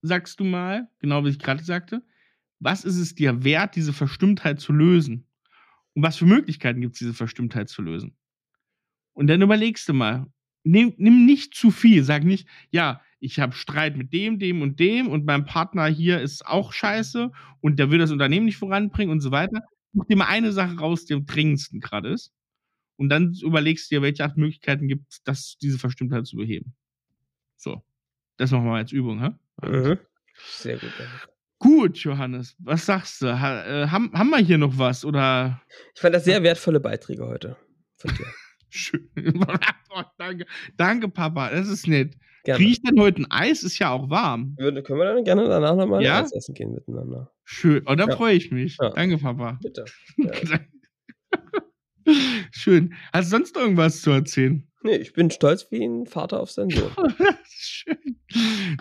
sagst 0.02 0.40
du 0.40 0.44
mal, 0.44 0.90
genau 1.00 1.24
wie 1.26 1.30
ich 1.30 1.40
gerade 1.40 1.64
sagte, 1.64 2.04
was 2.60 2.84
ist 2.84 2.98
es 2.98 3.16
dir 3.16 3.44
wert, 3.44 3.76
diese 3.76 3.94
Verstimmtheit 3.94 4.60
zu 4.60 4.74
lösen? 4.74 5.26
Und 5.94 6.04
was 6.04 6.18
für 6.18 6.26
Möglichkeiten 6.26 6.82
gibt 6.82 6.96
es, 6.96 7.00
diese 7.00 7.14
Verstimmtheit 7.14 7.70
zu 7.70 7.82
lösen? 7.82 8.16
Und 9.14 9.28
dann 9.28 9.42
überlegst 9.42 9.88
du 9.90 9.94
mal, 9.94 10.28
nimm, 10.64 10.94
nimm 10.98 11.26
nicht 11.26 11.54
zu 11.54 11.72
viel, 11.72 12.04
sag 12.04 12.24
nicht, 12.24 12.48
ja, 12.70 13.02
ich 13.20 13.40
habe 13.40 13.54
Streit 13.54 13.98
mit 13.98 14.14
dem, 14.14 14.40
dem 14.40 14.62
und 14.62 14.80
dem 14.80 15.08
und 15.08 15.26
mein 15.26 15.46
Partner 15.46 15.88
hier 15.88 16.22
ist 16.22 16.46
auch 16.46 16.72
scheiße 16.74 17.32
und 17.62 17.80
der 17.80 17.92
will 17.92 18.00
das 18.00 18.12
Unternehmen 18.12 18.46
nicht 18.46 18.58
voranbringen 18.58 19.12
und 19.12 19.20
so 19.20 19.32
weiter. 19.32 19.62
Such 19.94 20.06
dir 20.06 20.18
mal 20.18 20.28
eine 20.28 20.52
Sache 20.52 20.78
raus, 20.78 21.06
die 21.06 21.14
am 21.14 21.26
dringendsten 21.26 21.80
gerade 21.80 22.10
ist. 22.10 22.32
Und 22.96 23.10
dann 23.10 23.34
überlegst 23.42 23.90
du 23.90 23.96
dir, 23.96 24.02
welche 24.02 24.24
Art 24.24 24.38
Möglichkeiten 24.38 24.88
gibt 24.88 25.12
es, 25.12 25.24
das, 25.24 25.58
diese 25.62 25.80
Verstimmtheit 25.80 26.28
zu 26.28 26.38
beheben. 26.38 26.74
So. 27.56 27.82
Das 28.38 28.52
machen 28.52 28.66
wir 28.66 28.76
als 28.76 28.92
Übung, 28.92 29.22
hä? 29.22 29.30
Mhm. 29.68 30.00
Sehr 30.36 30.78
gut. 30.78 30.94
Gut, 31.58 31.98
Johannes, 31.98 32.56
was 32.60 32.86
sagst 32.86 33.22
du? 33.22 33.40
Ha, 33.40 33.66
äh, 33.66 33.88
haben, 33.88 34.14
haben 34.14 34.30
wir 34.30 34.38
hier 34.38 34.58
noch 34.58 34.78
was? 34.78 35.04
Oder? 35.04 35.62
Ich 35.94 36.00
fand 36.00 36.16
das 36.16 36.24
sehr 36.24 36.42
wertvolle 36.42 36.80
Beiträge 36.80 37.26
heute 37.26 37.58
von 37.98 38.16
dir. 38.16 38.26
Schön. 38.70 39.10
oh, 39.90 40.04
danke. 40.18 40.46
danke, 40.78 41.10
Papa. 41.10 41.50
Das 41.50 41.68
ist 41.68 41.88
nett. 41.88 42.16
Kriege 42.44 42.72
ich 42.72 42.82
denn 42.82 43.00
heute 43.00 43.22
ein 43.22 43.32
Eis? 43.32 43.64
Ist 43.64 43.80
ja 43.80 43.92
auch 43.92 44.10
warm. 44.10 44.56
Würde, 44.58 44.82
können 44.84 45.00
wir 45.00 45.06
dann 45.06 45.24
gerne 45.24 45.48
danach 45.48 45.76
nochmal 45.76 46.04
ja? 46.04 46.22
Eis 46.22 46.32
essen 46.32 46.54
gehen 46.54 46.74
miteinander. 46.74 47.32
Schön. 47.44 47.84
Oh, 47.86 47.96
da 47.96 48.08
ja. 48.08 48.16
freue 48.16 48.36
ich 48.36 48.52
mich. 48.52 48.78
Ja. 48.82 48.90
Danke, 48.92 49.18
Papa. 49.18 49.60
Bitte. 49.62 49.86
Schön. 52.52 52.94
Hast 53.14 53.32
du 53.32 53.38
sonst 53.38 53.56
irgendwas 53.56 54.02
zu 54.02 54.12
erzählen? 54.12 54.68
Nee, 54.84 54.96
ich 54.96 55.14
bin 55.14 55.30
stolz 55.30 55.68
wie 55.72 55.84
ein 55.84 56.06
Vater 56.06 56.40
auf 56.40 56.52
seinen 56.52 56.70
Sohn. 56.70 56.92
Schön. 57.44 58.20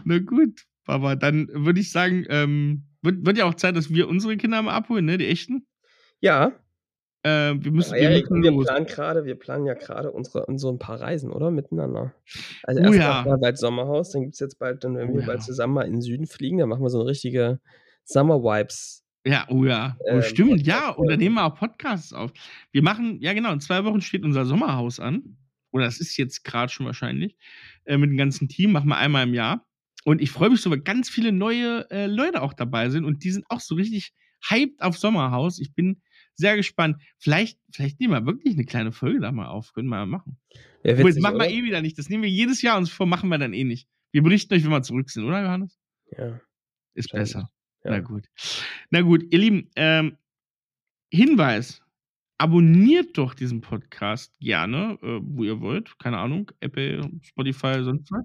Na 0.05 0.19
gut, 0.19 0.65
Papa. 0.85 1.17
Dann 1.17 1.49
würde 1.53 1.81
ich 1.81 1.91
sagen, 1.91 2.25
ähm, 2.29 2.85
wird, 3.03 3.27
wird 3.27 3.39
ja 3.39 3.45
auch 3.45 3.55
Zeit, 3.55 3.77
dass 3.77 3.91
wir 3.91 4.09
unsere 4.09 4.37
Kinder 4.37 4.63
mal 4.63 4.75
abholen, 4.75 5.05
ne? 5.05 5.19
Die 5.19 5.27
echten? 5.27 5.67
Ja, 6.21 6.53
äh, 7.29 7.65
wir 7.65 7.73
müssen, 7.73 7.95
ja, 7.97 8.11
wir, 8.11 8.23
müssen 8.31 8.43
wir 8.43 8.65
planen 8.65 8.87
gerade, 8.87 9.25
wir 9.25 9.35
planen 9.35 9.67
ja 9.67 9.75
gerade 9.75 10.11
unsere 10.11 10.47
so 10.57 10.71
ein 10.71 10.79
paar 10.79 11.01
Reisen, 11.01 11.31
oder? 11.31 11.51
Miteinander. 11.51 12.15
Also 12.63 12.83
oh, 12.83 12.93
ja. 12.93 13.25
mal 13.27 13.39
bald 13.39 13.59
Sommerhaus, 13.59 14.11
dann 14.11 14.23
gibt 14.23 14.35
es 14.35 14.41
jetzt 14.41 14.59
bald, 14.59 14.85
dann 14.85 14.97
wenn 14.97 15.11
oh, 15.11 15.15
wir 15.15 15.21
ja. 15.21 15.27
bald 15.27 15.43
zusammen 15.43 15.75
mal 15.75 15.87
in 15.87 15.93
den 15.93 16.03
Süden 16.03 16.27
fliegen, 16.27 16.59
dann 16.59 16.69
machen 16.69 16.83
wir 16.83 16.91
so 16.91 17.01
eine 17.01 17.09
richtige 17.09 17.61
Summer 18.05 18.43
Vibes. 18.43 19.05
Ja, 19.25 19.47
oh 19.49 19.65
ja. 19.65 19.97
Oh, 20.01 20.09
ähm, 20.09 20.23
stimmt, 20.23 20.51
Podcast 20.51 20.67
ja. 20.67 20.91
Und 20.91 21.11
dann 21.11 21.19
nehmen 21.19 21.35
wir 21.35 21.45
auch 21.45 21.55
Podcasts 21.55 22.13
auf. 22.13 22.33
Wir 22.73 22.83
machen, 22.83 23.19
ja 23.21 23.33
genau, 23.35 23.53
in 23.53 23.61
zwei 23.61 23.85
Wochen 23.85 24.01
steht 24.01 24.25
unser 24.25 24.47
Sommerhaus 24.47 25.01
an. 25.01 25.37
Oder 25.71 25.85
das 25.85 26.01
ist 26.01 26.17
jetzt 26.17 26.45
gerade 26.45 26.73
schon 26.73 26.87
wahrscheinlich. 26.87 27.37
Äh, 27.85 27.99
mit 27.99 28.11
dem 28.11 28.17
ganzen 28.17 28.49
Team 28.49 28.73
machen 28.73 28.89
wir 28.89 28.97
einmal 28.97 29.25
im 29.27 29.35
Jahr. 29.35 29.67
Und 30.05 30.23
ich 30.23 30.31
freue 30.31 30.49
mich 30.49 30.63
so, 30.63 30.71
weil 30.71 30.81
ganz 30.81 31.11
viele 31.11 31.33
neue 31.33 31.91
äh, 31.91 32.07
Leute 32.07 32.41
auch 32.41 32.55
dabei 32.55 32.89
sind 32.89 33.05
und 33.05 33.25
die 33.25 33.31
sind 33.31 33.45
auch 33.51 33.61
so 33.61 33.75
richtig 33.75 34.15
hyped 34.49 34.81
auf 34.81 34.97
Sommerhaus. 34.97 35.59
Ich 35.59 35.75
bin 35.75 36.01
sehr 36.39 36.57
gespannt. 36.57 37.03
Vielleicht, 37.19 37.59
vielleicht 37.73 38.01
nehmen 38.01 38.15
wir 38.15 38.27
wirklich 38.27 38.55
eine 38.55 38.65
kleine 38.65 38.93
Folge 38.93 39.21
da 39.21 39.33
mal 39.33 39.49
auf. 39.49 39.73
Können 39.73 39.89
wir 39.89 39.97
mal 39.97 40.07
machen. 40.07 40.39
Ja, 40.85 40.97
witzig, 40.97 41.17
das 41.17 41.23
machen 41.23 41.39
wir 41.39 41.51
eh 41.51 41.65
wieder 41.65 41.83
nicht. 41.83 41.99
Das 41.99 42.09
nehmen 42.09 42.23
wir 42.23 42.31
jedes 42.31 42.63
Jahr 42.63 42.79
uns 42.79 42.91
vor, 42.91 43.07
machen 43.07 43.29
wir 43.29 43.39
dann 43.39 43.53
eh 43.53 43.65
nicht. 43.65 43.89
Wir 44.13 44.23
berichten 44.23 44.55
euch, 44.55 44.65
wenn 44.65 44.71
wir 44.71 44.83
zurück 44.83 45.11
sind, 45.11 45.25
oder 45.25 45.43
Johannes? 45.43 45.79
Ja. 46.17 46.41
Ist 46.95 47.13
besser. 47.13 47.51
Ja. 47.85 47.91
Na 47.91 48.01
gut. 48.01 48.27
Na 48.91 49.03
gut, 49.03 49.25
ihr 49.31 49.39
Lieben, 49.39 49.71
ähm, 49.77 50.17
Hinweis. 51.13 51.83
Abonniert 52.41 53.19
doch 53.19 53.35
diesen 53.35 53.61
Podcast 53.61 54.39
gerne, 54.39 54.97
äh, 55.03 55.19
wo 55.21 55.43
ihr 55.43 55.61
wollt. 55.61 55.99
Keine 55.99 56.19
Ahnung, 56.19 56.53
Apple, 56.61 57.11
Spotify, 57.23 57.83
sonst 57.83 58.13
was. 58.13 58.25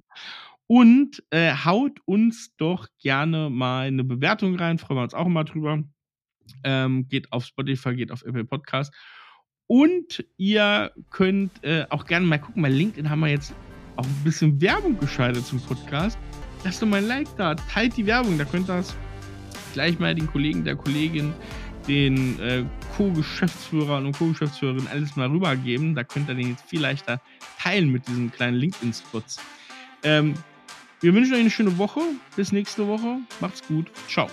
Und 0.67 1.23
äh, 1.31 1.51
haut 1.65 1.99
uns 2.05 2.55
doch 2.57 2.87
gerne 2.99 3.49
mal 3.49 3.87
eine 3.87 4.03
Bewertung 4.03 4.55
rein. 4.55 4.77
Freuen 4.77 4.99
wir 4.99 5.03
uns 5.03 5.15
auch 5.15 5.25
immer 5.25 5.43
drüber. 5.43 5.83
Ähm, 6.63 7.07
geht 7.07 7.31
auf 7.31 7.45
Spotify, 7.45 7.95
geht 7.95 8.11
auf 8.11 8.23
Apple 8.23 8.45
Podcast. 8.45 8.93
Und 9.67 10.25
ihr 10.37 10.91
könnt 11.09 11.63
äh, 11.63 11.85
auch 11.89 12.05
gerne 12.05 12.25
mal 12.25 12.39
gucken, 12.39 12.61
bei 12.61 12.69
LinkedIn 12.69 13.09
haben 13.09 13.21
wir 13.21 13.29
jetzt 13.29 13.53
auch 13.95 14.05
ein 14.05 14.23
bisschen 14.23 14.59
Werbung 14.61 14.99
geschaltet 14.99 15.45
zum 15.45 15.59
Podcast. 15.61 16.17
Lasst 16.63 16.81
doch 16.81 16.87
mal 16.87 16.97
ein 16.97 17.07
Like 17.07 17.35
da, 17.37 17.55
teilt 17.55 17.97
die 17.97 18.05
Werbung, 18.05 18.37
da 18.37 18.45
könnt 18.45 18.69
ihr 18.69 18.77
das 18.77 18.95
gleich 19.73 19.99
mal 19.99 20.15
den 20.15 20.27
Kollegen, 20.27 20.63
der 20.63 20.75
Kollegin, 20.75 21.33
den 21.87 22.39
äh, 22.39 22.63
Co-Geschäftsführern 22.95 24.05
und 24.05 24.17
Co-Geschäftsführerinnen 24.17 24.87
alles 24.87 25.15
mal 25.15 25.27
rübergeben. 25.27 25.95
Da 25.95 26.03
könnt 26.03 26.29
ihr 26.29 26.35
den 26.35 26.49
jetzt 26.49 26.69
viel 26.69 26.81
leichter 26.81 27.19
teilen 27.59 27.89
mit 27.89 28.07
diesen 28.07 28.31
kleinen 28.31 28.57
LinkedIn-Spots. 28.57 29.39
Ähm, 30.03 30.35
wir 31.01 31.13
wünschen 31.13 31.33
euch 31.33 31.41
eine 31.41 31.49
schöne 31.49 31.77
Woche. 31.77 32.01
Bis 32.35 32.51
nächste 32.51 32.87
Woche. 32.87 33.17
Macht's 33.41 33.65
gut. 33.67 33.91
Ciao. 34.07 34.29